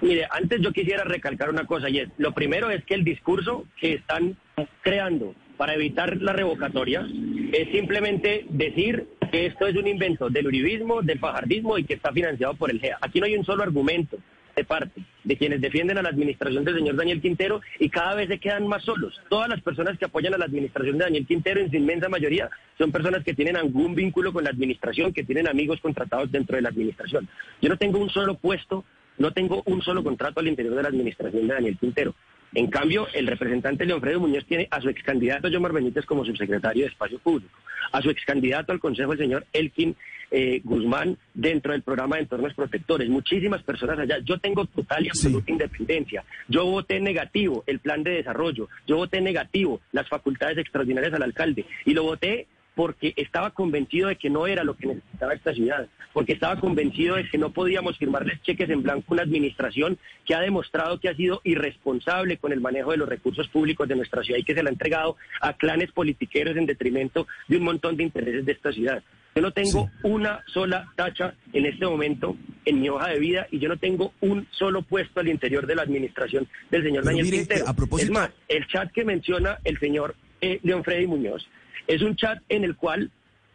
Mire, 0.00 0.28
antes 0.30 0.60
yo 0.60 0.72
quisiera 0.72 1.02
recalcar 1.02 1.50
una 1.50 1.66
cosa, 1.66 1.90
y 1.90 1.98
es, 1.98 2.10
lo 2.16 2.32
primero 2.32 2.70
es 2.70 2.84
que 2.84 2.94
el 2.94 3.02
discurso 3.02 3.64
que 3.80 3.94
están 3.94 4.36
creando 4.82 5.34
para 5.56 5.74
evitar 5.74 6.16
la 6.20 6.32
revocatoria 6.32 7.06
es 7.52 7.70
simplemente 7.70 8.46
decir 8.48 9.06
que 9.30 9.46
esto 9.46 9.66
es 9.66 9.76
un 9.76 9.86
invento 9.86 10.28
del 10.28 10.46
uribismo, 10.46 11.02
del 11.02 11.18
fajardismo 11.18 11.78
y 11.78 11.84
que 11.84 11.94
está 11.94 12.12
financiado 12.12 12.54
por 12.54 12.70
el 12.70 12.80
GEA. 12.80 12.98
Aquí 13.00 13.20
no 13.20 13.26
hay 13.26 13.36
un 13.36 13.44
solo 13.44 13.62
argumento 13.62 14.18
de 14.54 14.64
parte 14.64 15.02
de 15.22 15.36
quienes 15.36 15.60
defienden 15.60 15.98
a 15.98 16.02
la 16.02 16.08
administración 16.08 16.64
del 16.64 16.76
señor 16.76 16.96
Daniel 16.96 17.20
Quintero 17.20 17.60
y 17.78 17.90
cada 17.90 18.14
vez 18.14 18.28
se 18.28 18.38
quedan 18.38 18.66
más 18.66 18.82
solos. 18.84 19.20
Todas 19.28 19.48
las 19.48 19.60
personas 19.60 19.98
que 19.98 20.06
apoyan 20.06 20.32
a 20.32 20.38
la 20.38 20.46
administración 20.46 20.96
de 20.96 21.04
Daniel 21.04 21.26
Quintero, 21.26 21.60
en 21.60 21.70
su 21.70 21.76
inmensa 21.76 22.08
mayoría, 22.08 22.48
son 22.78 22.90
personas 22.90 23.22
que 23.22 23.34
tienen 23.34 23.56
algún 23.56 23.94
vínculo 23.94 24.32
con 24.32 24.44
la 24.44 24.50
administración, 24.50 25.12
que 25.12 25.24
tienen 25.24 25.46
amigos 25.46 25.80
contratados 25.80 26.32
dentro 26.32 26.56
de 26.56 26.62
la 26.62 26.70
administración. 26.70 27.28
Yo 27.60 27.68
no 27.68 27.76
tengo 27.76 27.98
un 27.98 28.08
solo 28.08 28.36
puesto, 28.36 28.84
no 29.18 29.32
tengo 29.32 29.62
un 29.66 29.82
solo 29.82 30.02
contrato 30.02 30.40
al 30.40 30.48
interior 30.48 30.74
de 30.74 30.82
la 30.82 30.88
administración 30.88 31.46
de 31.46 31.54
Daniel 31.54 31.76
Quintero. 31.78 32.14
En 32.56 32.68
cambio, 32.68 33.06
el 33.12 33.26
representante 33.26 33.84
Leonfredo 33.84 34.18
Muñoz 34.18 34.46
tiene 34.46 34.66
a 34.70 34.80
su 34.80 34.88
ex 34.88 35.02
candidato 35.02 35.48
Yomar 35.48 35.74
Benítez 35.74 36.06
como 36.06 36.24
subsecretario 36.24 36.84
de 36.84 36.88
Espacio 36.88 37.18
Público, 37.18 37.58
a 37.92 38.00
su 38.00 38.08
ex 38.08 38.24
candidato 38.24 38.72
al 38.72 38.80
Consejo 38.80 39.12
el 39.12 39.18
señor 39.18 39.46
Elkin 39.52 39.94
eh, 40.30 40.62
Guzmán 40.64 41.18
dentro 41.34 41.72
del 41.72 41.82
programa 41.82 42.16
de 42.16 42.22
entornos 42.22 42.54
protectores. 42.54 43.10
Muchísimas 43.10 43.62
personas 43.62 43.98
allá. 43.98 44.20
Yo 44.24 44.38
tengo 44.38 44.64
total 44.64 45.04
y 45.04 45.10
absoluta 45.10 45.52
independencia. 45.52 46.24
Yo 46.48 46.64
voté 46.64 46.98
negativo 46.98 47.62
el 47.66 47.78
plan 47.78 48.02
de 48.02 48.12
desarrollo. 48.12 48.70
Yo 48.86 48.96
voté 48.96 49.20
negativo 49.20 49.82
las 49.92 50.08
facultades 50.08 50.56
extraordinarias 50.56 51.12
al 51.12 51.24
alcalde. 51.24 51.66
Y 51.84 51.92
lo 51.92 52.04
voté 52.04 52.46
porque 52.76 53.14
estaba 53.16 53.50
convencido 53.50 54.08
de 54.08 54.16
que 54.16 54.28
no 54.28 54.46
era 54.46 54.62
lo 54.62 54.76
que 54.76 54.86
necesitaba 54.86 55.32
esta 55.32 55.54
ciudad, 55.54 55.88
porque 56.12 56.34
estaba 56.34 56.60
convencido 56.60 57.16
de 57.16 57.28
que 57.28 57.38
no 57.38 57.50
podíamos 57.50 57.96
firmarles 57.96 58.40
cheques 58.42 58.68
en 58.68 58.82
blanco 58.82 59.06
a 59.08 59.14
una 59.14 59.22
administración 59.22 59.98
que 60.26 60.34
ha 60.34 60.40
demostrado 60.40 61.00
que 61.00 61.08
ha 61.08 61.16
sido 61.16 61.40
irresponsable 61.42 62.36
con 62.36 62.52
el 62.52 62.60
manejo 62.60 62.90
de 62.90 62.98
los 62.98 63.08
recursos 63.08 63.48
públicos 63.48 63.88
de 63.88 63.96
nuestra 63.96 64.22
ciudad 64.22 64.38
y 64.38 64.44
que 64.44 64.54
se 64.54 64.62
la 64.62 64.68
ha 64.68 64.72
entregado 64.72 65.16
a 65.40 65.54
clanes 65.54 65.90
politiqueros 65.90 66.54
en 66.58 66.66
detrimento 66.66 67.26
de 67.48 67.56
un 67.56 67.64
montón 67.64 67.96
de 67.96 68.04
intereses 68.04 68.44
de 68.44 68.52
esta 68.52 68.70
ciudad. 68.70 69.02
Yo 69.34 69.40
no 69.40 69.52
tengo 69.52 69.90
una 70.02 70.44
sola 70.46 70.92
tacha 70.96 71.34
en 71.54 71.64
este 71.64 71.86
momento 71.86 72.36
en 72.66 72.80
mi 72.80 72.90
hoja 72.90 73.08
de 73.08 73.18
vida 73.18 73.46
y 73.50 73.58
yo 73.58 73.70
no 73.70 73.78
tengo 73.78 74.12
un 74.20 74.46
solo 74.50 74.82
puesto 74.82 75.20
al 75.20 75.28
interior 75.28 75.66
de 75.66 75.76
la 75.76 75.82
administración 75.82 76.46
del 76.70 76.82
señor 76.82 77.04
Daniel 77.04 77.30
Quintero. 77.30 77.64
Es 77.98 78.10
más, 78.10 78.30
el 78.48 78.66
chat 78.66 78.92
que 78.92 79.04
menciona 79.04 79.58
el 79.64 79.78
señor 79.78 80.14
eh, 80.42 80.60
León 80.62 80.84
Freddy 80.84 81.06
Muñoz 81.06 81.46
es 81.86 82.02
un 82.02 82.16
chat 82.16 82.38
en 82.48 82.64
el 82.64 82.76
cual 82.76 83.10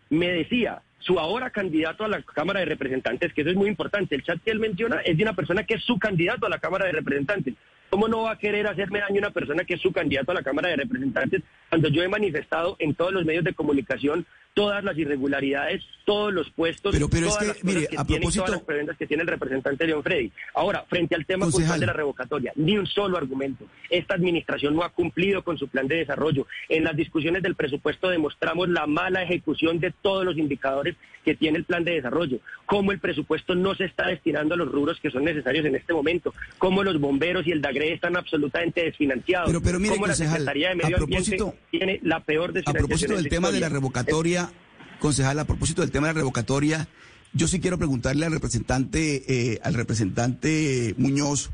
me 0.10 0.30
decía 0.30 0.82
su 1.00 1.20
ahora 1.20 1.50
candidato 1.50 2.04
a 2.04 2.08
la 2.08 2.22
Cámara 2.22 2.60
de 2.60 2.68
Representantes, 2.68 3.34
que 3.34 3.42
eso 3.42 3.50
es 3.50 3.56
muy 3.56 3.68
importante. 3.68 4.16
El 4.16 4.24
chat 4.24 4.42
que 4.44 4.52
él 4.52 4.60
menciona 4.60 5.02
es 5.02 5.18
de 5.18 5.24
una 5.24 5.34
persona 5.34 5.64
que 5.64 5.76
es 5.76 5.84
su 5.84 5.98
candidato 5.98 6.46
a 6.46 6.50
la 6.50 6.60
Cámara 6.60 6.86
de 6.86 6.92
Representantes. 6.92 7.56
¿Cómo 7.92 8.08
no 8.08 8.22
va 8.24 8.32
a 8.32 8.38
querer 8.38 8.66
hacerme 8.68 9.02
daño 9.02 9.20
una 9.20 9.32
persona 9.32 9.66
que 9.66 9.74
es 9.74 9.82
su 9.82 9.92
candidato 9.92 10.32
a 10.32 10.36
la 10.36 10.44
Cámara 10.44 10.70
de 10.70 10.78
Representantes 10.78 11.44
cuando 11.68 11.90
yo 11.90 12.02
he 12.02 12.08
manifestado 12.08 12.78
en 12.80 12.96
todos 12.96 13.12
los 13.12 13.26
medios 13.26 13.44
de 13.44 13.54
comunicación 13.54 14.26
todas 14.54 14.84
las 14.84 14.98
irregularidades, 14.98 15.84
todos 16.06 16.34
los 16.34 16.50
puestos, 16.52 16.94
pero, 16.94 17.10
pero 17.10 17.28
todas 17.28 17.44
es 17.44 17.54
que, 17.54 17.64
mire, 17.64 17.88
a 17.98 18.04
propósito, 18.04 18.46
todas 18.46 18.86
las 18.86 18.98
que 18.98 19.08
tiene 19.08 19.24
el 19.24 19.28
representante 19.28 19.86
León 19.86 20.04
Freddy. 20.04 20.32
Ahora, 20.54 20.86
frente 20.90 21.16
al 21.16 21.26
tema 21.26 21.48
de 21.48 21.86
la 21.86 21.94
revocatoria, 21.94 22.52
ni 22.56 22.78
un 22.78 22.88
solo 22.88 23.18
argumento. 23.18 23.66
Esta 23.90 24.16
administración 24.16 24.76
no 24.76 24.84
ha 24.84 24.90
cumplido 24.90 25.44
con 25.44 25.58
su 25.58 25.68
plan 25.68 25.88
de 25.88 25.98
desarrollo. 25.98 26.48
En 26.70 26.84
las 26.84 26.96
discusiones 26.96 27.44
del 27.44 27.56
presupuesto 27.56 28.10
demostramos 28.10 28.70
la 28.70 28.88
mala 28.88 29.24
ejecución 29.24 29.80
de 29.80 29.92
todos 29.92 30.26
los 30.26 30.38
indicadores 30.38 30.96
que 31.24 31.36
tiene 31.36 31.60
el 31.60 31.66
plan 31.66 31.84
de 31.84 31.94
desarrollo, 31.94 32.40
cómo 32.66 32.92
el 32.92 33.00
presupuesto 33.00 33.54
no 33.54 33.76
se 33.76 33.86
está 33.86 34.08
destinando 34.08 34.56
a 34.56 34.58
los 34.58 34.72
rubros 34.72 35.00
que 35.00 35.12
son 35.12 35.24
necesarios 35.24 35.66
en 35.66 35.76
este 35.76 35.94
momento, 35.94 36.34
cómo 36.58 36.84
los 36.84 37.00
bomberos 37.00 37.46
y 37.46 37.52
el 37.52 37.62
DAGRE 37.62 37.81
están 37.90 38.18
absolutamente 38.18 38.84
desfinanciados, 38.84 39.48
pero, 39.48 39.62
pero 39.62 39.80
mire, 39.80 39.96
la 39.98 40.14
de 40.14 40.76
Medio 40.76 40.98
Ambiente 40.98 41.38
tiene 41.70 42.00
la 42.04 42.24
peor. 42.24 42.54
A 42.66 42.74
propósito 42.74 43.16
del 43.16 43.30
tema 43.30 43.52
de 43.52 43.60
la 43.60 43.70
revocatoria, 43.70 44.52
concejal, 45.00 45.40
a 45.40 45.46
propósito 45.46 45.82
del 45.82 45.92
tema 45.92 46.08
de 46.08 46.14
la 46.14 46.20
revocatoria, 46.20 46.88
yo 47.34 47.48
sí 47.48 47.60
quiero 47.60 47.78
preguntarle 47.78 48.26
al 48.26 48.32
representante, 48.32 49.24
eh, 49.28 49.60
al 49.64 49.74
representante 49.74 50.96
Muñoz, 50.98 51.52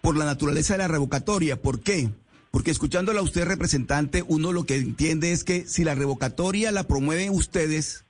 por 0.00 0.16
la 0.16 0.24
naturaleza 0.24 0.74
de 0.74 0.78
la 0.78 0.88
revocatoria, 0.88 1.60
¿por 1.60 1.80
qué? 1.80 2.10
Porque 2.50 2.70
escuchándola 2.70 3.20
a 3.20 3.22
usted, 3.22 3.46
representante, 3.46 4.22
uno 4.26 4.52
lo 4.52 4.64
que 4.64 4.76
entiende 4.76 5.32
es 5.32 5.44
que 5.44 5.66
si 5.66 5.84
la 5.84 5.94
revocatoria 5.94 6.72
la 6.72 6.82
promueven 6.82 7.30
ustedes, 7.30 8.04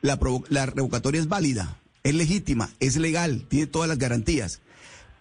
la, 0.00 0.18
la 0.48 0.66
revocatoria 0.66 1.20
es 1.20 1.28
válida, 1.28 1.78
es 2.02 2.14
legítima, 2.14 2.70
es 2.80 2.96
legal, 2.96 3.44
tiene 3.48 3.66
todas 3.66 3.88
las 3.88 3.98
garantías. 3.98 4.62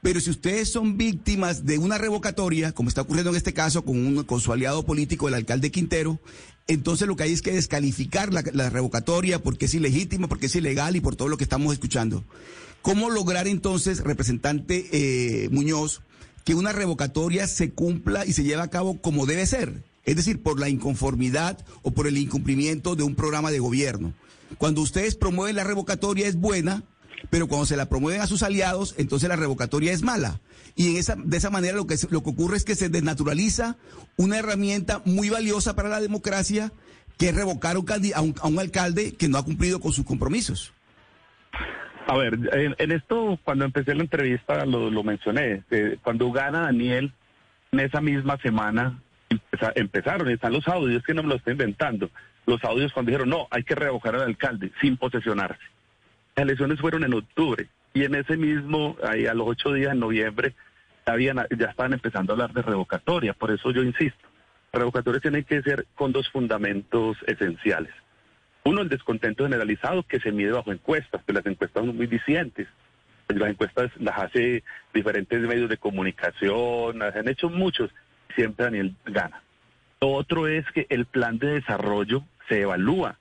Pero 0.07 0.21
si 0.21 0.29
ustedes 0.29 0.69
son 0.69 0.95
víctimas 0.95 1.65
de 1.65 1.79
una 1.79 1.97
revocatoria, 1.97 2.71
como 2.71 2.87
está 2.87 3.01
ocurriendo 3.01 3.31
en 3.31 3.35
este 3.35 3.53
caso 3.53 3.83
con, 3.83 3.97
un, 3.97 4.23
con 4.23 4.39
su 4.39 4.53
aliado 4.53 4.85
político, 4.85 5.27
el 5.27 5.33
alcalde 5.33 5.69
Quintero, 5.69 6.17
entonces 6.65 7.09
lo 7.09 7.17
que 7.17 7.23
hay 7.23 7.33
es 7.33 7.41
que 7.41 7.51
descalificar 7.51 8.31
la, 8.31 8.69
revocatoria 8.69 9.43
porque 9.43 9.65
es 9.65 9.73
ilegítima, 9.73 10.29
porque 10.29 10.45
es 10.45 10.55
ilegal 10.55 10.95
y 10.95 11.01
por 11.01 11.17
todo 11.17 11.27
lo 11.27 11.35
que 11.35 11.43
estamos 11.43 11.73
escuchando. 11.73 12.23
¿Cómo 12.81 13.09
lograr 13.09 13.49
entonces, 13.49 14.01
representante 14.01 14.87
eh, 14.93 15.49
Muñoz, 15.49 15.99
que 16.45 16.55
una 16.55 16.71
revocatoria 16.71 17.45
se 17.45 17.71
cumpla 17.71 18.25
y 18.25 18.31
se 18.31 18.45
lleve 18.45 18.61
a 18.61 18.69
cabo 18.69 19.01
como 19.01 19.25
debe 19.25 19.45
ser? 19.45 19.83
Es 20.05 20.15
decir, 20.15 20.41
por 20.41 20.57
la 20.57 20.69
inconformidad 20.69 21.65
o 21.81 21.91
por 21.91 22.07
el 22.07 22.17
incumplimiento 22.17 22.95
de 22.95 23.03
un 23.03 23.15
programa 23.15 23.51
de 23.51 23.59
gobierno. 23.59 24.13
Cuando 24.57 24.79
ustedes 24.79 25.15
promueven 25.15 25.57
la 25.57 25.65
revocatoria 25.65 26.27
es 26.27 26.37
buena, 26.37 26.85
pero 27.29 27.47
cuando 27.47 27.65
se 27.65 27.77
la 27.77 27.89
promueven 27.89 28.21
a 28.21 28.27
sus 28.27 28.43
aliados, 28.43 28.95
entonces 28.97 29.29
la 29.29 29.35
revocatoria 29.35 29.91
es 29.91 30.03
mala. 30.03 30.39
Y 30.75 30.91
en 30.91 30.97
esa, 30.97 31.15
de 31.15 31.37
esa 31.37 31.49
manera 31.49 31.75
lo 31.75 31.87
que, 31.87 31.95
lo 32.09 32.23
que 32.23 32.29
ocurre 32.29 32.57
es 32.57 32.65
que 32.65 32.75
se 32.75 32.89
desnaturaliza 32.89 33.77
una 34.15 34.37
herramienta 34.37 35.01
muy 35.05 35.29
valiosa 35.29 35.75
para 35.75 35.89
la 35.89 35.99
democracia, 35.99 36.71
que 37.17 37.29
es 37.29 37.35
revocar 37.35 37.75
a 37.75 37.79
un, 37.79 38.35
a 38.41 38.47
un 38.47 38.59
alcalde 38.59 39.13
que 39.13 39.27
no 39.27 39.37
ha 39.37 39.45
cumplido 39.45 39.79
con 39.79 39.91
sus 39.91 40.05
compromisos. 40.05 40.73
A 42.07 42.15
ver, 42.15 42.39
en, 42.53 42.91
esto, 42.91 43.37
cuando 43.43 43.65
empecé 43.65 43.93
la 43.93 44.03
entrevista 44.03 44.65
lo, 44.65 45.03
mencioné. 45.03 45.63
cuando 46.03 46.31
gana 46.31 46.61
Daniel, 46.61 47.11
en 47.73 47.79
esa 47.81 47.99
misma 47.99 48.37
semana 48.37 49.01
empezaron, 49.75 50.29
están 50.29 50.53
los 50.53 50.65
audios, 50.69 51.03
que 51.03 51.13
no 51.13 51.23
me 51.23 51.29
lo 51.29 51.35
estoy 51.35 51.51
inventando. 51.51 52.09
Los 52.45 52.63
audios 52.63 52.93
cuando 52.93 53.09
dijeron, 53.09 53.29
no, 53.29 53.47
hay 53.51 53.63
que 53.63 53.75
revocar 53.75 54.15
al 54.15 54.21
alcalde 54.21 54.71
sin 54.79 54.95
posesionarse. 54.95 55.59
Las 56.37 56.43
elecciones 56.43 56.79
fueron 56.79 57.03
en 57.03 57.15
octubre 57.15 57.67
y 57.95 58.03
en 58.03 58.13
ese 58.13 58.37
mismo, 58.37 58.95
a 59.01 59.15
los 59.33 59.47
ocho 59.47 59.73
días, 59.73 59.93
en 59.93 59.99
noviembre, 59.99 60.53
habían, 61.03 61.37
ya 61.57 61.65
estaban 61.65 61.93
empezando 61.93 62.31
a 62.31 62.35
hablar 62.35 62.53
de 62.53 62.61
revocatoria. 62.61 63.33
Por 63.33 63.49
eso 63.49 63.71
yo 63.71 63.81
insisto, 63.81 64.23
revocatorias 64.71 65.23
tienen 65.23 65.45
que 65.45 65.63
ser 65.63 65.87
con 65.95 66.11
dos 66.11 66.29
fundamentos 66.29 67.17
esenciales. 67.25 67.91
Uno, 68.65 68.83
el 68.83 68.89
descontento 68.89 69.45
generalizado 69.45 70.03
que 70.03 70.19
se 70.19 70.31
mide 70.31 70.51
bajo 70.51 70.71
encuestas, 70.71 71.23
que 71.25 71.33
las 71.33 71.43
encuestas 71.47 71.83
son 71.83 71.97
muy 71.97 72.05
vicientes. 72.05 72.67
Las 73.29 73.49
encuestas 73.49 73.89
las 73.97 74.19
hace 74.19 74.63
diferentes 74.93 75.41
medios 75.41 75.71
de 75.71 75.77
comunicación, 75.77 76.99
las 76.99 77.15
han 77.15 77.29
hecho 77.29 77.49
muchos, 77.49 77.89
siempre 78.35 78.65
Daniel 78.65 78.93
gana. 79.07 79.41
Otro 79.97 80.47
es 80.47 80.69
que 80.71 80.85
el 80.89 81.07
plan 81.07 81.39
de 81.39 81.55
desarrollo 81.55 82.21
se 82.47 82.61
evalúa 82.61 83.17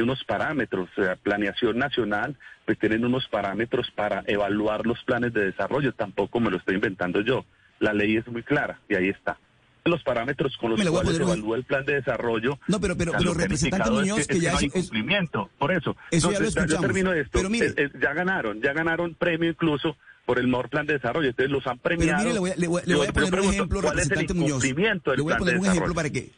unos 0.00 0.24
parámetros, 0.24 0.88
o 0.96 1.02
sea, 1.02 1.16
planeación 1.16 1.78
nacional, 1.78 2.36
pues 2.64 2.78
tienen 2.78 3.04
unos 3.04 3.28
parámetros 3.28 3.90
para 3.94 4.24
evaluar 4.26 4.86
los 4.86 5.02
planes 5.04 5.34
de 5.34 5.44
desarrollo, 5.46 5.92
tampoco 5.92 6.40
me 6.40 6.50
lo 6.50 6.56
estoy 6.56 6.76
inventando 6.76 7.20
yo. 7.20 7.44
La 7.78 7.92
ley 7.92 8.16
es 8.16 8.26
muy 8.28 8.42
clara 8.42 8.78
y 8.88 8.94
ahí 8.94 9.08
está 9.08 9.38
los 9.84 10.02
parámetros 10.02 10.56
con 10.58 10.70
los 10.70 10.88
cuales 10.88 11.16
se 11.16 11.22
evalúa 11.22 11.56
el 11.56 11.64
plan 11.64 11.84
de 11.84 11.94
desarrollo. 11.94 12.58
No, 12.68 12.80
pero, 12.80 12.96
pero, 12.96 13.12
pero 13.18 13.34
representante 13.34 13.90
Muñoz, 13.90 14.26
que, 14.26 14.40
ya 14.40 14.52
no 14.52 14.58
hay 14.58 14.68
cumplimiento. 14.68 15.50
Por 15.58 15.72
eso, 15.72 15.96
eso 16.10 16.30
ya 16.30 16.40
lo 16.40 16.48
yo 16.48 16.80
termino 16.80 17.12
esto. 17.12 17.30
Pero 17.32 17.50
mire, 17.50 17.74
ya 18.00 18.12
ganaron, 18.12 18.60
ya 18.60 18.72
ganaron 18.72 19.14
premio 19.14 19.50
incluso 19.50 19.96
por 20.24 20.38
el 20.38 20.46
mejor 20.46 20.68
plan 20.68 20.86
de 20.86 20.94
desarrollo. 20.94 21.28
Entonces 21.28 21.50
los 21.50 21.66
han 21.66 21.78
premiado. 21.78 22.22
Pero 22.22 22.22
mire, 22.22 22.34
le 22.34 22.40
voy 22.40 22.50
a, 22.80 22.84
le 22.86 22.94
voy, 22.94 23.06
a 23.06 23.12
poner 23.12 23.40
un 23.40 23.52
ejemplo, 23.52 23.80
representante 23.80 24.34
Muñoz. 24.34 24.64
Le 24.64 25.22
voy 25.22 25.32
a 25.32 25.36
poner 25.36 25.58
un 25.58 25.66
ejemplo 25.66 25.94
para 25.94 26.10
que, 26.10 26.30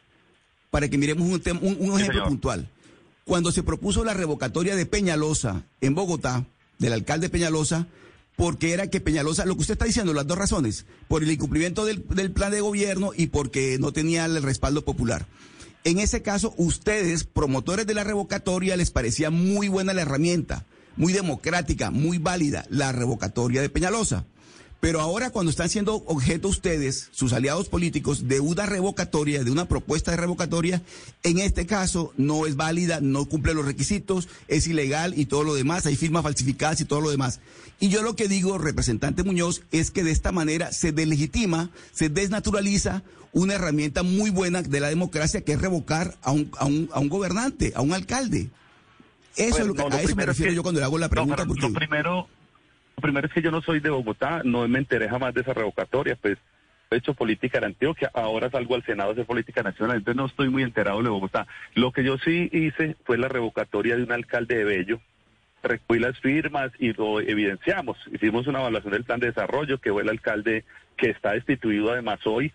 para 0.70 0.88
que 0.88 0.96
miremos 0.98 1.28
un, 1.28 1.58
un, 1.60 1.90
un 1.90 2.00
ejemplo 2.00 2.24
puntual. 2.24 2.66
Cuando 3.24 3.52
se 3.52 3.62
propuso 3.62 4.04
la 4.04 4.14
revocatoria 4.14 4.76
de 4.76 4.86
Peñalosa 4.86 5.64
en 5.80 5.94
Bogotá, 5.94 6.46
del 6.78 6.92
alcalde 6.92 7.30
Peñalosa, 7.30 7.86
porque 8.36 8.72
era 8.72 8.88
que 8.88 9.00
Peñalosa, 9.00 9.44
lo 9.44 9.54
que 9.54 9.62
usted 9.62 9.74
está 9.74 9.84
diciendo, 9.84 10.12
las 10.12 10.26
dos 10.26 10.38
razones, 10.38 10.86
por 11.08 11.22
el 11.22 11.30
incumplimiento 11.30 11.84
del, 11.84 12.02
plan 12.02 12.50
de 12.52 12.60
gobierno 12.60 13.12
y 13.16 13.28
porque 13.28 13.78
no 13.80 13.92
tenía 13.92 14.26
el 14.26 14.42
respaldo 14.42 14.84
popular. 14.84 15.26
En 15.84 15.98
ese 15.98 16.22
caso, 16.22 16.54
ustedes, 16.56 17.24
promotores 17.24 17.86
de 17.86 17.94
la 17.94 18.04
revocatoria, 18.04 18.76
les 18.76 18.90
parecía 18.90 19.30
muy 19.30 19.68
buena 19.68 19.94
la 19.94 20.02
herramienta, 20.02 20.64
muy 20.96 21.12
democrática, 21.12 21.90
muy 21.90 22.18
válida, 22.18 22.66
la 22.70 22.92
revocatoria 22.92 23.62
de 23.62 23.68
Peñalosa. 23.68 24.24
Pero 24.84 25.00
ahora 25.00 25.30
cuando 25.30 25.48
están 25.48 25.70
siendo 25.70 25.94
objeto 25.94 26.46
ustedes, 26.48 27.08
sus 27.10 27.32
aliados 27.32 27.70
políticos, 27.70 28.28
de 28.28 28.40
una 28.40 28.66
revocatoria, 28.66 29.42
de 29.42 29.50
una 29.50 29.64
propuesta 29.64 30.10
de 30.10 30.18
revocatoria, 30.18 30.82
en 31.22 31.38
este 31.38 31.64
caso 31.64 32.12
no 32.18 32.44
es 32.44 32.54
válida, 32.54 33.00
no 33.00 33.24
cumple 33.24 33.54
los 33.54 33.64
requisitos, 33.64 34.28
es 34.46 34.66
ilegal 34.66 35.18
y 35.18 35.24
todo 35.24 35.42
lo 35.42 35.54
demás, 35.54 35.86
hay 35.86 35.96
firmas 35.96 36.22
falsificadas 36.22 36.82
y 36.82 36.84
todo 36.84 37.00
lo 37.00 37.08
demás. 37.08 37.40
Y 37.80 37.88
yo 37.88 38.02
lo 38.02 38.14
que 38.14 38.28
digo, 38.28 38.58
representante 38.58 39.22
Muñoz, 39.22 39.62
es 39.72 39.90
que 39.90 40.04
de 40.04 40.10
esta 40.10 40.32
manera 40.32 40.70
se 40.70 40.92
delegitima, 40.92 41.70
se 41.92 42.10
desnaturaliza 42.10 43.04
una 43.32 43.54
herramienta 43.54 44.02
muy 44.02 44.28
buena 44.28 44.60
de 44.60 44.80
la 44.80 44.90
democracia 44.90 45.40
que 45.40 45.54
es 45.54 45.62
revocar 45.62 46.18
a 46.20 46.30
un, 46.30 46.50
a 46.58 46.66
un, 46.66 46.90
a 46.92 47.00
un 47.00 47.08
gobernante, 47.08 47.72
a 47.74 47.80
un 47.80 47.94
alcalde. 47.94 48.50
Eso 49.36 49.60
es 49.60 49.66
lo 49.66 49.72
que, 49.72 49.82
a 49.82 50.02
eso 50.02 50.14
me 50.14 50.26
refiero 50.26 50.52
yo 50.52 50.62
cuando 50.62 50.80
le 50.80 50.84
hago 50.84 50.98
la 50.98 51.08
pregunta. 51.08 51.46
porque... 51.46 51.62
Lo 51.62 51.72
primero 51.72 52.28
lo 52.96 53.02
primero 53.02 53.26
es 53.26 53.32
que 53.32 53.42
yo 53.42 53.50
no 53.50 53.60
soy 53.62 53.80
de 53.80 53.90
Bogotá, 53.90 54.42
no 54.44 54.66
me 54.68 54.78
enteré 54.78 55.08
jamás 55.08 55.34
de 55.34 55.40
esa 55.40 55.52
revocatoria, 55.52 56.16
pues 56.16 56.38
he 56.90 56.96
hecho 56.96 57.14
política 57.14 57.58
en 57.58 57.64
Antioquia, 57.64 58.10
ahora 58.14 58.50
salgo 58.50 58.74
al 58.74 58.84
Senado 58.84 59.10
a 59.10 59.12
hacer 59.12 59.26
política 59.26 59.62
nacional, 59.62 59.96
entonces 59.96 60.16
no 60.16 60.26
estoy 60.26 60.48
muy 60.48 60.62
enterado 60.62 61.02
de 61.02 61.08
Bogotá. 61.08 61.46
Lo 61.74 61.92
que 61.92 62.04
yo 62.04 62.18
sí 62.18 62.48
hice 62.52 62.96
fue 63.04 63.18
la 63.18 63.28
revocatoria 63.28 63.96
de 63.96 64.04
un 64.04 64.12
alcalde 64.12 64.56
de 64.56 64.64
Bello, 64.64 65.00
recogí 65.62 65.98
las 65.98 66.18
firmas 66.20 66.70
y 66.78 66.92
lo 66.92 67.20
evidenciamos. 67.20 67.98
Hicimos 68.12 68.46
una 68.46 68.60
evaluación 68.60 68.92
del 68.92 69.04
plan 69.04 69.20
de 69.20 69.28
desarrollo, 69.28 69.78
que 69.78 69.90
fue 69.90 70.02
el 70.02 70.10
alcalde 70.10 70.64
que 70.96 71.10
está 71.10 71.32
destituido 71.32 71.90
además 71.90 72.20
hoy 72.26 72.52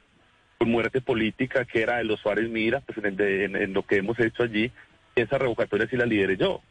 por 0.57 0.67
muerte 0.67 1.01
política, 1.01 1.65
que 1.65 1.81
era 1.81 1.97
de 1.97 2.03
los 2.03 2.19
Suárez 2.19 2.49
Mira, 2.49 2.81
pues 2.81 2.97
en, 3.03 3.55
en 3.55 3.73
lo 3.73 3.83
que 3.83 3.97
hemos 3.97 4.19
hecho 4.19 4.43
allí, 4.43 4.71
esa 5.15 5.37
revocatoria 5.37 5.87
sí 5.87 5.97
la 5.97 6.05
lideré 6.05 6.37
yo 6.37 6.61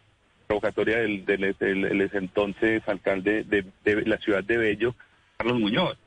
revocatoria 0.48 0.98
del, 0.98 1.24
del, 1.24 2.10
entonces 2.12 2.82
alcalde 2.86 3.44
de, 3.44 4.02
la 4.06 4.16
ciudad 4.18 4.42
de 4.42 4.56
Bello, 4.56 4.94
Carlos 5.36 5.58
Muñoz. 5.58 5.98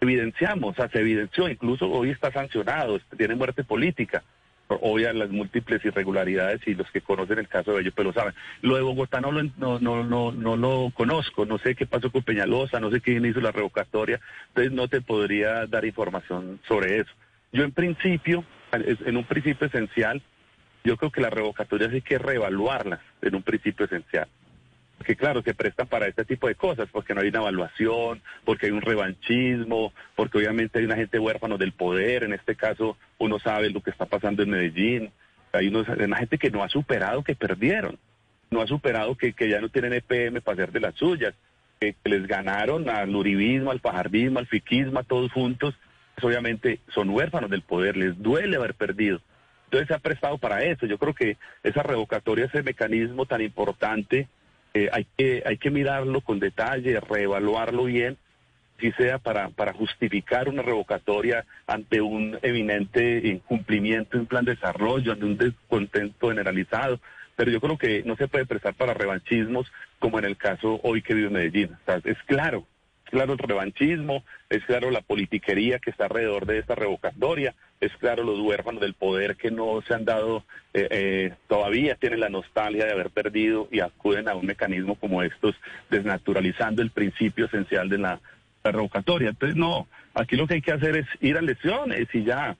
Evidenciamos, 0.00 0.72
o 0.72 0.74
sea, 0.74 0.90
se 0.90 1.00
evidenció, 1.00 1.48
incluso 1.48 1.90
hoy 1.90 2.10
está 2.10 2.30
sancionado, 2.30 3.00
tiene 3.16 3.34
muerte 3.34 3.64
política. 3.64 4.22
Obvia 4.68 5.12
las 5.12 5.30
múltiples 5.30 5.84
irregularidades 5.84 6.60
y 6.66 6.74
los 6.74 6.90
que 6.90 7.00
conocen 7.00 7.38
el 7.38 7.46
caso 7.48 7.70
de 7.70 7.78
Bello 7.78 7.92
pues 7.94 8.06
lo 8.06 8.12
saben. 8.12 8.34
Lo 8.62 8.74
de 8.74 8.82
Bogotá 8.82 9.20
no 9.20 9.30
lo, 9.30 9.44
no, 9.56 9.78
no, 9.78 10.02
no, 10.02 10.32
no 10.32 10.56
lo 10.56 10.90
conozco, 10.92 11.46
no 11.46 11.58
sé 11.58 11.76
qué 11.76 11.86
pasó 11.86 12.10
con 12.10 12.24
Peñalosa, 12.24 12.80
no 12.80 12.90
sé 12.90 13.00
quién 13.00 13.24
hizo 13.24 13.40
la 13.40 13.52
revocatoria, 13.52 14.20
entonces 14.48 14.72
no 14.72 14.88
te 14.88 15.00
podría 15.00 15.66
dar 15.66 15.84
información 15.84 16.58
sobre 16.66 16.98
eso. 16.98 17.12
Yo 17.52 17.62
en 17.62 17.72
principio, 17.72 18.44
en 18.72 19.16
un 19.16 19.24
principio 19.24 19.68
esencial, 19.68 20.20
yo 20.86 20.96
creo 20.96 21.10
que 21.10 21.20
las 21.20 21.32
revocatorias 21.32 21.92
hay 21.92 22.00
que 22.00 22.18
reevaluarlas 22.18 23.00
en 23.20 23.34
un 23.34 23.42
principio 23.42 23.86
esencial. 23.86 24.28
Porque 24.96 25.16
claro, 25.16 25.42
se 25.42 25.52
prestan 25.52 25.88
para 25.88 26.06
este 26.06 26.24
tipo 26.24 26.46
de 26.46 26.54
cosas, 26.54 26.88
porque 26.90 27.12
no 27.12 27.20
hay 27.20 27.28
una 27.28 27.40
evaluación, 27.40 28.22
porque 28.44 28.66
hay 28.66 28.72
un 28.72 28.80
revanchismo, 28.80 29.92
porque 30.14 30.38
obviamente 30.38 30.78
hay 30.78 30.84
una 30.84 30.96
gente 30.96 31.18
huérfano 31.18 31.58
del 31.58 31.72
poder, 31.72 32.22
en 32.22 32.32
este 32.32 32.54
caso 32.54 32.96
uno 33.18 33.38
sabe 33.38 33.70
lo 33.70 33.82
que 33.82 33.90
está 33.90 34.06
pasando 34.06 34.42
en 34.42 34.50
Medellín, 34.50 35.10
hay 35.52 35.68
una 35.68 36.16
gente 36.16 36.38
que 36.38 36.50
no 36.50 36.62
ha 36.62 36.68
superado, 36.68 37.22
que 37.22 37.34
perdieron, 37.34 37.98
no 38.50 38.62
ha 38.62 38.66
superado 38.66 39.16
que, 39.16 39.34
ya 39.48 39.60
no 39.60 39.68
tienen 39.68 39.92
EPM 39.92 40.40
para 40.40 40.54
hacer 40.54 40.72
de 40.72 40.80
las 40.80 40.94
suyas, 40.94 41.34
que, 41.80 41.94
les 42.04 42.26
ganaron 42.26 42.88
al 42.88 43.14
uribismo, 43.14 43.72
al 43.72 43.80
pajardismo, 43.80 44.38
al 44.38 44.46
fiquismo, 44.46 45.00
a 45.00 45.04
todos 45.04 45.32
juntos, 45.32 45.74
pues 46.14 46.24
obviamente 46.24 46.80
son 46.94 47.10
huérfanos 47.10 47.50
del 47.50 47.62
poder, 47.62 47.96
les 47.96 48.16
duele 48.22 48.56
haber 48.56 48.74
perdido. 48.74 49.20
Entonces 49.66 49.88
se 49.88 49.94
ha 49.94 49.98
prestado 49.98 50.38
para 50.38 50.62
eso. 50.62 50.86
Yo 50.86 50.98
creo 50.98 51.14
que 51.14 51.36
esa 51.62 51.82
revocatoria, 51.82 52.46
ese 52.46 52.62
mecanismo 52.62 53.26
tan 53.26 53.40
importante, 53.42 54.28
eh, 54.74 54.88
hay, 54.92 55.06
que, 55.16 55.42
hay 55.44 55.58
que 55.58 55.70
mirarlo 55.70 56.20
con 56.20 56.38
detalle, 56.38 57.00
reevaluarlo 57.00 57.84
bien, 57.84 58.16
si 58.78 58.92
sea 58.92 59.18
para, 59.18 59.50
justificar 59.72 60.48
una 60.48 60.62
revocatoria 60.62 61.44
ante 61.66 62.00
un 62.00 62.38
eminente 62.42 63.22
incumplimiento 63.24 64.16
en 64.16 64.22
un 64.22 64.26
plan 64.26 64.44
de 64.44 64.54
desarrollo, 64.54 65.12
ante 65.12 65.24
un 65.24 65.38
descontento 65.38 66.28
generalizado. 66.28 67.00
Pero 67.36 67.50
yo 67.50 67.60
creo 67.60 67.78
que 67.78 68.02
no 68.04 68.16
se 68.16 68.28
puede 68.28 68.46
prestar 68.46 68.74
para 68.74 68.94
revanchismos 68.94 69.70
como 69.98 70.18
en 70.18 70.26
el 70.26 70.36
caso 70.36 70.80
hoy 70.82 71.02
que 71.02 71.14
vive 71.14 71.30
Medellín. 71.30 71.70
es 72.04 72.18
claro, 72.26 72.66
claro 73.10 73.32
el 73.32 73.38
revanchismo, 73.38 74.24
es 74.48 74.64
claro 74.64 74.90
la 74.90 75.00
politiquería 75.00 75.78
que 75.78 75.90
está 75.90 76.04
alrededor 76.04 76.46
de 76.46 76.58
esta 76.58 76.74
revocatoria, 76.74 77.54
es 77.80 77.92
claro 77.96 78.24
los 78.24 78.40
huérfanos 78.40 78.80
del 78.80 78.94
poder 78.94 79.36
que 79.36 79.50
no 79.50 79.82
se 79.86 79.94
han 79.94 80.04
dado, 80.04 80.44
eh, 80.74 80.88
eh, 80.90 81.34
todavía 81.48 81.94
tienen 81.96 82.20
la 82.20 82.28
nostalgia 82.28 82.84
de 82.84 82.92
haber 82.92 83.10
perdido 83.10 83.68
y 83.70 83.80
acuden 83.80 84.28
a 84.28 84.34
un 84.34 84.46
mecanismo 84.46 84.96
como 84.96 85.22
estos, 85.22 85.54
desnaturalizando 85.90 86.82
el 86.82 86.90
principio 86.90 87.46
esencial 87.46 87.88
de 87.88 87.98
la, 87.98 88.20
revocatoria. 88.72 89.30
Entonces, 89.30 89.56
no, 89.56 89.86
aquí 90.14 90.36
lo 90.36 90.46
que 90.46 90.54
hay 90.54 90.62
que 90.62 90.72
hacer 90.72 90.96
es 90.96 91.06
ir 91.20 91.36
a 91.36 91.40
elecciones 91.40 92.08
y 92.12 92.24
ya. 92.24 92.56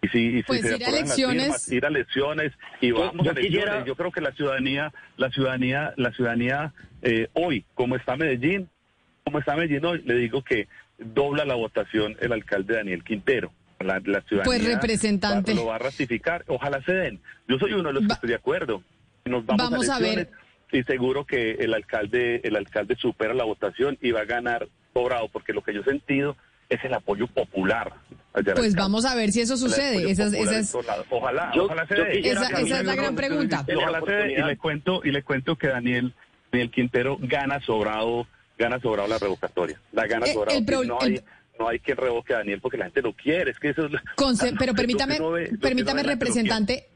Y 0.00 0.08
si, 0.08 0.38
y 0.38 0.42
pues 0.42 0.64
ir, 0.64 0.84
a 0.84 0.88
elecciones. 0.88 1.72
ir 1.72 1.84
a 1.84 1.88
elecciones 1.88 2.52
y 2.80 2.92
vamos 2.92 3.26
a 3.26 3.30
elecciones. 3.30 3.84
Yo 3.84 3.96
creo 3.96 4.12
que 4.12 4.20
la 4.20 4.32
ciudadanía, 4.32 4.92
la 5.16 5.30
ciudadanía, 5.30 5.92
la 5.96 6.12
ciudadanía 6.12 6.72
eh, 7.02 7.28
hoy, 7.32 7.64
como 7.74 7.96
está 7.96 8.16
Medellín, 8.16 8.68
como 9.28 9.40
está 9.40 9.56
Medellín 9.56 9.84
hoy, 9.84 10.02
le 10.06 10.14
digo 10.14 10.42
que 10.42 10.68
dobla 10.96 11.44
la 11.44 11.54
votación 11.54 12.16
el 12.18 12.32
alcalde 12.32 12.76
Daniel 12.76 13.04
Quintero. 13.04 13.52
La, 13.78 14.00
ciudadanía 14.00 14.44
pues 14.44 14.64
representante. 14.64 15.54
lo 15.54 15.66
va 15.66 15.74
a 15.74 15.78
ratificar. 15.78 16.44
Ojalá 16.48 16.82
se 16.82 16.92
den. 16.92 17.20
Yo 17.46 17.58
soy 17.58 17.74
uno 17.74 17.90
de 17.90 17.92
los 17.92 18.06
que 18.06 18.12
estoy 18.14 18.30
de 18.30 18.36
acuerdo. 18.36 18.82
Nos 19.26 19.44
vamos, 19.44 19.86
a, 19.90 19.98
ver. 19.98 20.30
Y 20.72 20.82
seguro 20.84 21.26
que 21.26 21.52
el 21.52 21.74
alcalde, 21.74 22.40
el 22.42 22.56
alcalde 22.56 22.96
supera 22.96 23.34
la 23.34 23.44
votación 23.44 23.98
y 24.00 24.12
va 24.12 24.22
a 24.22 24.24
ganar 24.24 24.66
sobrado, 24.94 25.28
porque 25.28 25.52
lo 25.52 25.62
que 25.62 25.74
yo 25.74 25.82
he 25.82 25.84
sentido 25.84 26.34
es 26.70 26.82
el 26.82 26.94
apoyo 26.94 27.26
popular. 27.26 27.92
Pues 28.32 28.74
vamos 28.74 29.04
a 29.04 29.14
ver 29.14 29.30
si 29.30 29.42
eso 29.42 29.58
sucede. 29.58 30.10
Esas, 30.10 30.32
Ojalá, 31.10 31.52
ojalá 31.54 31.86
se 31.86 31.94
dé. 31.96 32.30
Esa, 32.30 32.48
es 32.60 32.84
la 32.84 32.94
gran 32.94 33.14
pregunta. 33.14 33.64
Ojalá 33.76 34.00
se 34.06 34.12
dé 34.12 34.32
y 34.32 34.42
le 34.42 34.56
cuento 34.56 35.02
y 35.04 35.10
le 35.10 35.22
cuento 35.22 35.56
que 35.56 35.68
Daniel, 35.68 36.14
Daniel 36.50 36.70
Quintero 36.70 37.18
gana 37.20 37.60
sobrado 37.60 38.26
gana 38.58 38.80
sobrado 38.80 39.08
la 39.08 39.18
revocatoria. 39.18 39.80
La 39.92 40.06
gana 40.06 40.26
eh, 40.26 40.32
sobrado. 40.34 40.84
no, 40.84 40.98
hay, 41.00 41.20
no 41.58 41.68
hay 41.68 41.78
quien 41.78 41.96
revoque 41.96 42.34
a 42.34 42.38
Daniel 42.38 42.60
porque 42.60 42.76
la 42.76 42.86
gente 42.86 43.02
lo 43.02 43.14
quiere. 43.14 43.52
Es 43.52 43.58
que 43.58 43.70
eso 43.70 43.88
pero 44.58 44.74
permítame, 44.74 45.18
permítame 45.60 46.02
representante. 46.02 46.88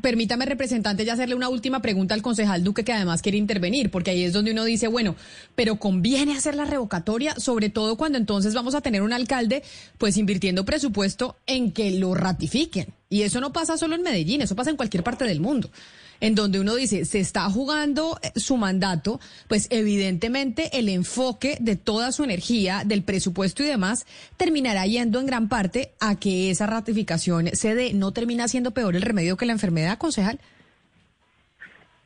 permítame, 0.00 0.44
representante, 0.44 1.04
ya 1.04 1.14
hacerle 1.14 1.34
una 1.34 1.48
última 1.48 1.80
pregunta 1.80 2.14
al 2.14 2.22
concejal 2.22 2.62
Duque, 2.62 2.84
que 2.84 2.92
además 2.92 3.22
quiere 3.22 3.38
intervenir, 3.38 3.90
porque 3.90 4.10
ahí 4.10 4.24
es 4.24 4.32
donde 4.32 4.52
uno 4.52 4.64
dice, 4.64 4.88
bueno, 4.88 5.16
pero 5.54 5.76
conviene 5.76 6.36
hacer 6.36 6.54
la 6.54 6.66
revocatoria, 6.66 7.34
sobre 7.36 7.70
todo 7.70 7.96
cuando 7.96 8.18
entonces 8.18 8.54
vamos 8.54 8.74
a 8.74 8.82
tener 8.82 9.02
un 9.02 9.12
alcalde, 9.12 9.62
pues 9.98 10.18
invirtiendo 10.18 10.64
presupuesto 10.64 11.36
en 11.46 11.72
que 11.72 11.90
lo 11.92 12.14
ratifiquen. 12.14 12.88
Y 13.08 13.22
eso 13.22 13.40
no 13.40 13.52
pasa 13.52 13.78
solo 13.78 13.94
en 13.94 14.02
Medellín, 14.02 14.42
eso 14.42 14.54
pasa 14.54 14.70
en 14.70 14.76
cualquier 14.76 15.02
parte 15.02 15.24
del 15.24 15.40
mundo 15.40 15.70
en 16.20 16.34
donde 16.34 16.60
uno 16.60 16.74
dice, 16.74 17.04
se 17.04 17.20
está 17.20 17.48
jugando 17.50 18.18
eh, 18.22 18.38
su 18.38 18.56
mandato, 18.56 19.20
pues 19.48 19.68
evidentemente 19.70 20.78
el 20.78 20.88
enfoque 20.88 21.56
de 21.60 21.76
toda 21.76 22.12
su 22.12 22.24
energía, 22.24 22.82
del 22.84 23.02
presupuesto 23.02 23.62
y 23.62 23.66
demás, 23.66 24.06
terminará 24.36 24.86
yendo 24.86 25.20
en 25.20 25.26
gran 25.26 25.48
parte 25.48 25.92
a 26.00 26.18
que 26.18 26.50
esa 26.50 26.66
ratificación 26.66 27.48
se 27.52 27.74
dé. 27.74 27.92
¿No 27.92 28.12
termina 28.12 28.48
siendo 28.48 28.72
peor 28.72 28.96
el 28.96 29.02
remedio 29.02 29.36
que 29.36 29.46
la 29.46 29.52
enfermedad, 29.52 29.98
concejal? 29.98 30.40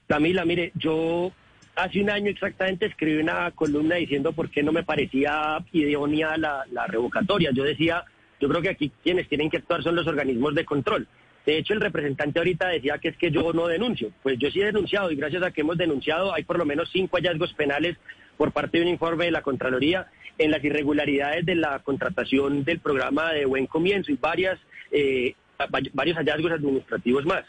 Camila, 0.09 0.45
mire, 0.45 0.73
yo 0.75 1.33
hace 1.77 2.01
un 2.01 2.11
año 2.11 2.31
exactamente 2.31 2.87
escribí 2.87 3.21
una 3.21 3.51
columna 3.53 3.97
diciendo 3.97 4.33
por 4.33 4.51
qué 4.51 4.63
no 4.63 4.73
me 4.73 4.83
parecía 4.83 5.65
idónea 5.73 6.37
la, 6.37 6.65
la 6.73 6.87
revocatoria. 6.87 7.51
Yo 7.53 7.65
decía, 7.65 8.05
yo 8.41 8.49
creo 8.49 8.63
que 8.63 8.71
aquí 8.71 8.91
quienes 9.03 9.29
tienen 9.29 9.51
que 9.51 9.59
actuar 9.59 9.83
son 9.83 9.95
los 9.97 10.07
organismos 10.07 10.55
de 10.55 10.65
control. 10.65 11.07
De 11.51 11.59
hecho, 11.59 11.75
el 11.75 11.81
representante 11.81 12.39
ahorita 12.39 12.69
decía 12.69 12.99
que 12.99 13.09
es 13.09 13.17
que 13.17 13.33
yo 13.33 13.53
no 13.53 13.67
denuncio. 13.67 14.13
Pues 14.23 14.39
yo 14.39 14.53
sí 14.53 14.61
he 14.61 14.67
denunciado 14.67 15.11
y 15.11 15.17
gracias 15.17 15.43
a 15.43 15.51
que 15.51 15.63
hemos 15.63 15.77
denunciado 15.77 16.33
hay 16.33 16.45
por 16.45 16.57
lo 16.57 16.65
menos 16.65 16.89
cinco 16.93 17.17
hallazgos 17.17 17.53
penales 17.55 17.97
por 18.37 18.53
parte 18.53 18.79
de 18.79 18.85
un 18.85 18.91
informe 18.91 19.25
de 19.25 19.33
la 19.33 19.43
Contraloría 19.43 20.07
en 20.39 20.53
las 20.53 20.63
irregularidades 20.63 21.45
de 21.45 21.57
la 21.57 21.81
contratación 21.81 22.63
del 22.63 22.79
programa 22.79 23.33
de 23.33 23.47
Buen 23.47 23.67
Comienzo 23.67 24.13
y 24.13 24.15
varias, 24.15 24.61
eh, 24.93 25.35
varios 25.93 26.19
hallazgos 26.19 26.53
administrativos 26.53 27.27
más. 27.27 27.43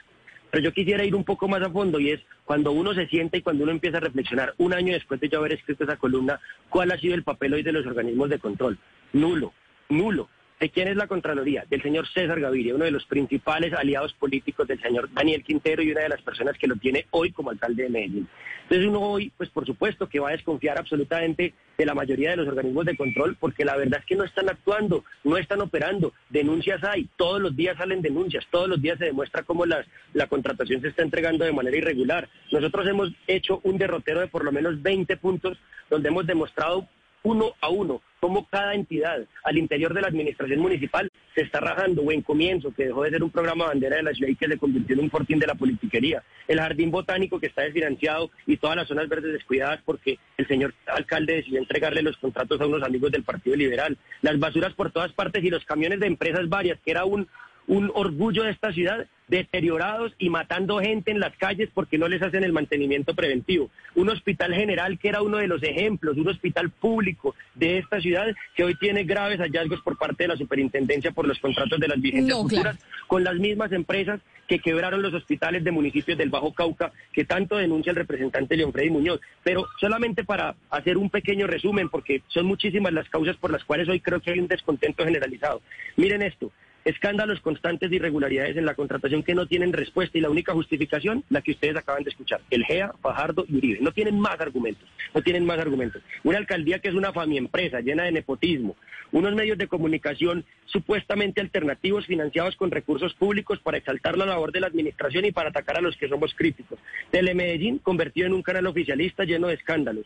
Pero 0.49 0.63
yo 0.63 0.73
quisiera 0.73 1.05
ir 1.05 1.13
un 1.13 1.23
poco 1.23 1.47
más 1.47 1.61
a 1.61 1.69
fondo 1.69 1.99
y 1.99 2.09
es 2.09 2.21
cuando 2.43 2.71
uno 2.71 2.95
se 2.95 3.05
sienta 3.05 3.37
y 3.37 3.43
cuando 3.43 3.65
uno 3.65 3.71
empieza 3.71 3.97
a 3.97 4.01
reflexionar 4.01 4.55
un 4.57 4.73
año 4.73 4.93
después 4.93 5.19
de 5.19 5.29
yo 5.29 5.37
haber 5.37 5.53
escrito 5.53 5.83
esa 5.83 5.97
columna, 5.97 6.39
¿cuál 6.69 6.91
ha 6.91 6.97
sido 6.97 7.13
el 7.13 7.23
papel 7.23 7.53
hoy 7.53 7.61
de 7.61 7.71
los 7.71 7.85
organismos 7.85 8.31
de 8.31 8.39
control? 8.39 8.79
Nulo, 9.13 9.53
nulo. 9.89 10.27
¿De 10.61 10.69
quién 10.69 10.87
es 10.87 10.95
la 10.95 11.07
Contraloría? 11.07 11.65
Del 11.67 11.81
señor 11.81 12.07
César 12.07 12.39
Gaviria, 12.39 12.75
uno 12.75 12.85
de 12.85 12.91
los 12.91 13.03
principales 13.07 13.73
aliados 13.73 14.13
políticos 14.13 14.67
del 14.67 14.79
señor 14.79 15.11
Daniel 15.11 15.43
Quintero 15.43 15.81
y 15.81 15.91
una 15.91 16.01
de 16.01 16.09
las 16.09 16.21
personas 16.21 16.55
que 16.55 16.67
lo 16.67 16.75
tiene 16.75 17.07
hoy 17.09 17.31
como 17.31 17.49
alcalde 17.49 17.81
de 17.81 17.89
Medellín. 17.89 18.27
Entonces 18.61 18.87
uno 18.87 18.99
hoy, 18.99 19.31
pues 19.35 19.49
por 19.49 19.65
supuesto 19.65 20.07
que 20.07 20.19
va 20.19 20.29
a 20.29 20.33
desconfiar 20.33 20.77
absolutamente 20.77 21.55
de 21.79 21.85
la 21.87 21.95
mayoría 21.95 22.29
de 22.29 22.35
los 22.35 22.47
organismos 22.47 22.85
de 22.85 22.95
control 22.95 23.35
porque 23.39 23.65
la 23.65 23.75
verdad 23.75 24.01
es 24.01 24.05
que 24.05 24.15
no 24.15 24.23
están 24.23 24.49
actuando, 24.49 25.03
no 25.23 25.35
están 25.37 25.61
operando, 25.61 26.13
denuncias 26.29 26.83
hay, 26.83 27.09
todos 27.17 27.41
los 27.41 27.55
días 27.55 27.75
salen 27.75 28.03
denuncias, 28.03 28.45
todos 28.51 28.69
los 28.69 28.79
días 28.79 28.99
se 28.99 29.05
demuestra 29.05 29.41
cómo 29.41 29.65
la 29.65 30.27
contratación 30.27 30.79
se 30.79 30.89
está 30.89 31.01
entregando 31.01 31.43
de 31.43 31.53
manera 31.53 31.75
irregular. 31.75 32.29
Nosotros 32.51 32.87
hemos 32.87 33.11
hecho 33.25 33.61
un 33.63 33.79
derrotero 33.79 34.19
de 34.19 34.27
por 34.27 34.45
lo 34.45 34.51
menos 34.51 34.79
20 34.79 35.17
puntos 35.17 35.57
donde 35.89 36.09
hemos 36.09 36.27
demostrado 36.27 36.87
uno 37.23 37.53
a 37.61 37.69
uno, 37.69 38.01
como 38.19 38.47
cada 38.47 38.73
entidad 38.73 39.25
al 39.43 39.57
interior 39.57 39.93
de 39.93 40.01
la 40.01 40.07
administración 40.07 40.59
municipal 40.59 41.11
se 41.35 41.41
está 41.41 41.59
rajando. 41.59 42.03
Buen 42.03 42.21
comienzo, 42.21 42.73
que 42.73 42.85
dejó 42.85 43.03
de 43.03 43.11
ser 43.11 43.23
un 43.23 43.29
programa 43.29 43.65
bandera 43.65 43.97
de 43.97 44.03
la 44.03 44.13
ciudad 44.13 44.31
y 44.31 44.35
que 44.35 44.47
se 44.47 44.57
convirtió 44.57 44.95
en 44.95 45.03
un 45.03 45.09
fortín 45.09 45.39
de 45.39 45.47
la 45.47 45.55
politiquería. 45.55 46.23
El 46.47 46.59
jardín 46.59 46.91
botánico 46.91 47.39
que 47.39 47.47
está 47.47 47.63
desfinanciado 47.63 48.31
y 48.45 48.57
todas 48.57 48.75
las 48.75 48.87
zonas 48.87 49.07
verdes 49.07 49.33
descuidadas 49.33 49.81
porque 49.85 50.19
el 50.37 50.47
señor 50.47 50.73
alcalde 50.87 51.35
decidió 51.35 51.59
entregarle 51.59 52.01
los 52.01 52.17
contratos 52.17 52.59
a 52.61 52.67
unos 52.67 52.83
amigos 52.83 53.11
del 53.11 53.23
Partido 53.23 53.55
Liberal. 53.55 53.97
Las 54.21 54.39
basuras 54.39 54.73
por 54.73 54.91
todas 54.91 55.11
partes 55.13 55.43
y 55.43 55.49
los 55.49 55.65
camiones 55.65 55.99
de 55.99 56.07
empresas 56.07 56.49
varias, 56.49 56.79
que 56.83 56.91
era 56.91 57.05
un, 57.05 57.27
un 57.67 57.91
orgullo 57.93 58.43
de 58.43 58.51
esta 58.51 58.71
ciudad, 58.71 59.07
deteriorados 59.27 60.13
y 60.17 60.29
matando 60.29 60.79
gente 60.79 61.09
en 61.09 61.21
las 61.21 61.35
calles 61.37 61.69
porque 61.73 61.97
no 61.97 62.09
les 62.09 62.21
hacen 62.21 62.43
el 62.43 62.51
mantenimiento 62.51 63.15
preventivo. 63.15 63.69
Un 63.95 64.09
hospital 64.09 64.53
general 64.53 64.99
que 64.99 65.07
era 65.07 65.21
uno 65.21 65.37
de 65.37 65.47
los 65.47 65.63
ejemplos, 65.63 66.17
un 66.17 66.27
hospital 66.27 66.69
público 66.69 67.33
de 67.55 67.77
esta 67.77 68.01
ciudad 68.01 68.27
que 68.55 68.65
hoy 68.65 68.75
tiene 68.75 69.05
graves 69.05 69.39
hallazgos 69.39 69.81
por 69.81 69.97
parte 69.97 70.25
de 70.25 70.27
la 70.27 70.35
superintendencia 70.35 71.11
por 71.11 71.27
los 71.27 71.39
contratos 71.39 71.79
de 71.79 71.87
las 71.87 72.01
vigencias 72.01 72.37
futuras 72.37 72.77
con 73.07 73.23
las 73.23 73.35
mismas 73.35 73.71
empresas 73.71 74.19
que 74.47 74.59
quebraron 74.59 75.01
los 75.01 75.13
hospitales 75.13 75.63
de 75.63 75.71
municipios 75.71 76.17
del 76.17 76.29
Bajo 76.29 76.53
Cauca 76.53 76.91
que 77.13 77.23
tanto 77.23 77.55
denuncia 77.55 77.91
el 77.91 77.95
representante 77.95 78.57
León 78.57 78.73
Freddy 78.73 78.89
Muñoz. 78.89 79.21
Pero 79.43 79.65
solamente 79.79 80.25
para 80.25 80.55
hacer 80.69 80.97
un 80.97 81.09
pequeño 81.09 81.47
resumen, 81.47 81.87
porque 81.87 82.21
son 82.27 82.47
muchísimas 82.47 82.91
las 82.91 83.07
causas 83.07 83.37
por 83.37 83.49
las 83.49 83.63
cuales 83.63 83.87
hoy 83.87 84.01
creo 84.01 84.19
que 84.19 84.31
hay 84.31 84.39
un 84.39 84.49
descontento 84.49 85.05
generalizado. 85.05 85.61
Miren 85.95 86.21
esto, 86.21 86.51
escándalos 86.85 87.41
constantes 87.41 87.89
de 87.89 87.97
irregularidades 87.97 88.57
en 88.57 88.65
la 88.65 88.75
contratación 88.75 89.23
que 89.23 89.35
no 89.35 89.45
tienen 89.45 89.73
respuesta 89.73 90.17
y 90.17 90.21
la 90.21 90.29
única 90.29 90.53
justificación, 90.53 91.23
la 91.29 91.41
que 91.41 91.51
ustedes 91.51 91.75
acaban 91.75 92.03
de 92.03 92.09
escuchar, 92.09 92.41
el 92.49 92.65
GEA, 92.65 92.93
Fajardo 93.01 93.45
y 93.47 93.57
Uribe. 93.57 93.79
No 93.81 93.91
tienen 93.91 94.19
más 94.19 94.39
argumentos, 94.39 94.87
no 95.13 95.21
tienen 95.21 95.45
más 95.45 95.59
argumentos. 95.59 96.01
Una 96.23 96.37
alcaldía 96.37 96.79
que 96.79 96.89
es 96.89 96.95
una 96.95 97.11
empresa 97.37 97.81
llena 97.81 98.03
de 98.03 98.11
nepotismo, 98.11 98.75
unos 99.11 99.33
medios 99.35 99.57
de 99.57 99.67
comunicación 99.67 100.45
supuestamente 100.65 101.41
alternativos 101.41 102.05
financiados 102.05 102.55
con 102.55 102.71
recursos 102.71 103.13
públicos 103.13 103.59
para 103.59 103.77
exaltar 103.77 104.17
la 104.17 104.25
labor 104.25 104.51
de 104.51 104.61
la 104.61 104.67
administración 104.67 105.25
y 105.25 105.31
para 105.31 105.49
atacar 105.49 105.77
a 105.77 105.81
los 105.81 105.97
que 105.97 106.07
somos 106.07 106.33
críticos. 106.33 106.79
Telemedellín 107.11 107.79
convertido 107.79 108.27
en 108.27 108.33
un 108.33 108.41
canal 108.41 108.67
oficialista 108.67 109.25
lleno 109.25 109.47
de 109.47 109.55
escándalos. 109.55 110.05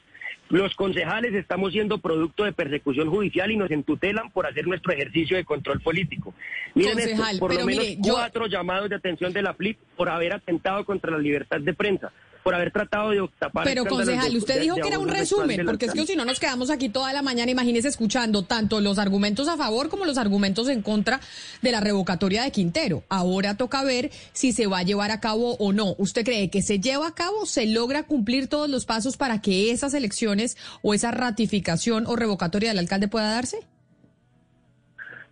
Los 0.50 0.76
concejales 0.76 1.34
estamos 1.34 1.72
siendo 1.72 1.98
producto 1.98 2.44
de 2.44 2.54
persecución 2.54 3.10
judicial 3.10 3.50
y 3.52 3.58
nos 3.58 3.72
entutelan 3.72 4.30
por 4.30 4.46
hacer 4.46 4.68
nuestro 4.68 4.94
ejercicio 4.94 5.38
de 5.38 5.44
control 5.44 5.82
político. 5.82 6.36
Miren 6.74 7.00
esto, 7.00 7.40
por 7.40 7.54
lo 7.54 7.66
menos 7.66 7.86
cuatro 8.02 8.48
llamados 8.48 8.90
de 8.90 8.96
atención 8.96 9.32
de 9.32 9.42
la 9.42 9.54
FLIP 9.54 9.78
por 9.96 10.10
haber 10.10 10.34
atentado 10.34 10.86
contra 10.86 11.12
la 11.12 11.18
libertad 11.18 11.60
de 11.62 11.74
prensa 11.74 12.12
por 12.46 12.54
haber 12.54 12.72
tratado 12.72 13.10
de 13.10 13.28
tapar. 13.40 13.64
Pero 13.64 13.86
concejal, 13.86 14.38
usted 14.38 14.62
dijo 14.62 14.76
que 14.76 14.88
era 14.88 15.00
un 15.00 15.08
resumen, 15.08 15.66
porque 15.66 15.88
es 15.88 15.94
que 15.94 16.06
si 16.06 16.16
no 16.16 16.26
nos 16.26 16.40
quedamos 16.40 16.70
aquí 16.70 16.90
toda 16.90 17.12
la 17.12 17.24
mañana, 17.24 17.50
imagínese 17.50 17.88
escuchando 17.88 18.44
tanto 18.44 18.82
los 18.82 19.00
argumentos 19.00 19.48
a 19.48 19.58
favor 19.58 19.90
como 19.90 20.06
los 20.06 20.20
argumentos 20.20 20.70
en 20.70 20.84
contra 20.84 21.20
de 21.64 21.72
la 21.72 21.80
revocatoria 21.80 22.44
de 22.44 22.52
Quintero. 22.52 23.04
Ahora 23.10 23.58
toca 23.58 23.84
ver 23.84 24.12
si 24.34 24.52
se 24.52 24.68
va 24.68 24.78
a 24.78 24.84
llevar 24.84 25.10
a 25.10 25.20
cabo 25.20 25.56
o 25.56 25.74
no. 25.74 25.96
¿Usted 25.98 26.24
cree 26.24 26.52
que 26.52 26.62
se 26.62 26.80
lleva 26.80 27.08
a 27.08 27.16
cabo, 27.16 27.48
se 27.48 27.66
logra 27.66 28.04
cumplir 28.04 28.46
todos 28.46 28.70
los 28.70 28.86
pasos 28.86 29.18
para 29.18 29.42
que 29.42 29.72
esas 29.72 29.96
elecciones 29.96 30.56
o 30.84 30.94
esa 30.94 31.10
ratificación 31.10 32.06
o 32.06 32.16
revocatoria 32.16 32.70
del 32.70 32.78
alcalde 32.78 33.08
pueda 33.08 33.32
darse? 33.32 33.66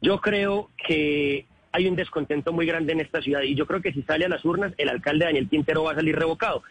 Yo 0.03 0.21
creo 0.21 0.69
que 0.85 1.47
hay 1.71 1.87
un 1.87 1.95
descontento 1.95 2.53
muy 2.53 2.67
grande 2.67 2.93
en 2.93 2.99
esta 2.99 3.21
ciudad 3.21 3.41
y 3.41 3.55
yo 3.55 3.65
creo 3.65 3.81
que 3.81 3.93
si 3.93 4.03
sale 4.03 4.25
a 4.25 4.29
las 4.29 4.45
urnas, 4.45 4.73
el 4.77 4.89
alcalde 4.89 5.25
Daniel 5.25 5.49
Quintero 5.49 5.83
va 5.83 5.93
a 5.93 5.95
salir 5.95 6.15
revocado 6.15 6.61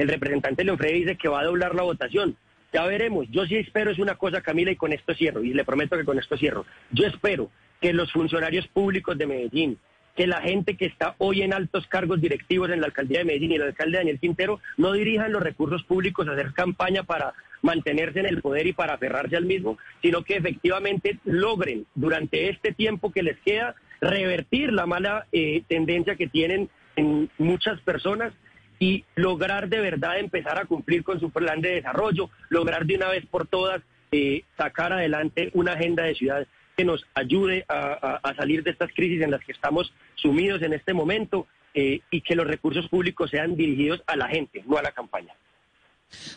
el 0.00 0.08
representante 0.08 0.64
León 0.64 0.78
Freddy 0.78 1.00
dice 1.00 1.16
que 1.16 1.28
va 1.28 1.40
a 1.40 1.44
doblar 1.44 1.74
la 1.74 1.82
votación. 1.82 2.34
Ya 2.72 2.86
veremos. 2.86 3.26
Yo 3.30 3.44
sí 3.44 3.56
espero 3.56 3.90
es 3.90 3.98
una 3.98 4.14
cosa, 4.14 4.40
Camila, 4.40 4.70
y 4.70 4.76
con 4.76 4.94
esto 4.94 5.14
cierro, 5.14 5.44
y 5.44 5.52
le 5.52 5.64
prometo 5.64 5.96
que 5.96 6.04
con 6.04 6.18
esto 6.18 6.38
cierro. 6.38 6.64
Yo 6.90 7.06
espero 7.06 7.50
que 7.82 7.92
los 7.92 8.10
funcionarios 8.10 8.66
públicos 8.68 9.18
de 9.18 9.26
Medellín, 9.26 9.78
que 10.16 10.26
la 10.26 10.40
gente 10.40 10.76
que 10.76 10.86
está 10.86 11.14
hoy 11.18 11.42
en 11.42 11.52
altos 11.52 11.86
cargos 11.86 12.20
directivos 12.20 12.70
en 12.70 12.80
la 12.80 12.86
alcaldía 12.86 13.20
de 13.20 13.24
Medellín 13.24 13.52
y 13.52 13.56
el 13.56 13.62
alcalde 13.62 13.98
Daniel 13.98 14.18
Quintero 14.18 14.60
no 14.76 14.92
dirijan 14.92 15.32
los 15.32 15.42
recursos 15.42 15.82
públicos 15.84 16.26
a 16.28 16.32
hacer 16.32 16.52
campaña 16.52 17.04
para 17.04 17.34
mantenerse 17.62 18.20
en 18.20 18.26
el 18.26 18.40
poder 18.40 18.66
y 18.66 18.72
para 18.72 18.94
aferrarse 18.94 19.36
al 19.36 19.44
mismo, 19.44 19.78
sino 20.02 20.22
que 20.22 20.36
efectivamente 20.36 21.18
logren 21.24 21.86
durante 21.94 22.48
este 22.48 22.72
tiempo 22.72 23.12
que 23.12 23.22
les 23.22 23.38
queda 23.40 23.74
revertir 24.00 24.72
la 24.72 24.86
mala 24.86 25.26
eh, 25.32 25.62
tendencia 25.68 26.16
que 26.16 26.26
tienen 26.26 26.70
en 26.96 27.30
muchas 27.38 27.80
personas 27.80 28.32
y 28.78 29.04
lograr 29.14 29.68
de 29.68 29.80
verdad 29.80 30.18
empezar 30.18 30.58
a 30.58 30.64
cumplir 30.64 31.04
con 31.04 31.20
su 31.20 31.30
plan 31.30 31.60
de 31.60 31.74
desarrollo, 31.74 32.30
lograr 32.48 32.86
de 32.86 32.96
una 32.96 33.10
vez 33.10 33.26
por 33.26 33.46
todas 33.46 33.82
eh, 34.10 34.42
sacar 34.56 34.92
adelante 34.92 35.50
una 35.54 35.74
agenda 35.74 36.04
de 36.04 36.14
ciudad 36.14 36.46
que 36.80 36.84
nos 36.86 37.04
ayude 37.12 37.66
a, 37.68 38.32
salir 38.38 38.62
de 38.62 38.70
estas 38.70 38.90
crisis 38.94 39.20
en 39.20 39.30
las 39.30 39.44
que 39.44 39.52
estamos 39.52 39.92
sumidos 40.14 40.62
en 40.62 40.72
este 40.72 40.94
momento 40.94 41.46
eh, 41.74 42.00
y 42.10 42.22
que 42.22 42.34
los 42.34 42.46
recursos 42.46 42.88
públicos 42.88 43.28
sean 43.28 43.54
dirigidos 43.54 44.02
a 44.06 44.16
la 44.16 44.28
gente, 44.28 44.64
no 44.66 44.78
a 44.78 44.82
la 44.82 44.90
campaña. 44.90 45.34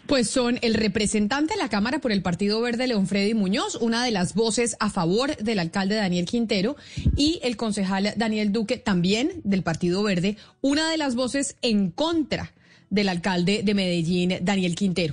Pues 0.06 0.29
son 0.29 0.60
el 0.62 0.73
representante 0.73 1.53
de 1.53 1.62
la 1.62 1.69
Cámara 1.69 1.99
por 1.99 2.12
el 2.12 2.21
Partido 2.21 2.60
Verde, 2.60 2.88
León 2.88 3.08
Freddy 3.08 3.34
Muñoz, 3.34 3.75
una 3.75 4.03
de 4.03 4.12
las 4.12 4.36
voces 4.36 4.75
a 4.82 4.89
favor 4.89 5.34
del 5.38 5.60
alcalde 5.60 5.95
Daniel 5.95 6.25
Quintero, 6.25 6.75
y 7.15 7.39
el 7.41 7.56
concejal 7.56 8.12
Daniel 8.17 8.51
Duque, 8.51 8.75
también 8.75 9.32
del 9.45 9.63
Partido 9.63 10.03
Verde, 10.03 10.36
una 10.60 10.91
de 10.91 10.97
las 10.97 11.15
voces 11.15 11.56
en 11.62 11.89
contra 11.89 12.51
del 12.89 13.08
alcalde 13.08 13.62
de 13.63 13.73
Medellín, 13.73 14.39
Daniel 14.41 14.75
Quintero. 14.75 15.12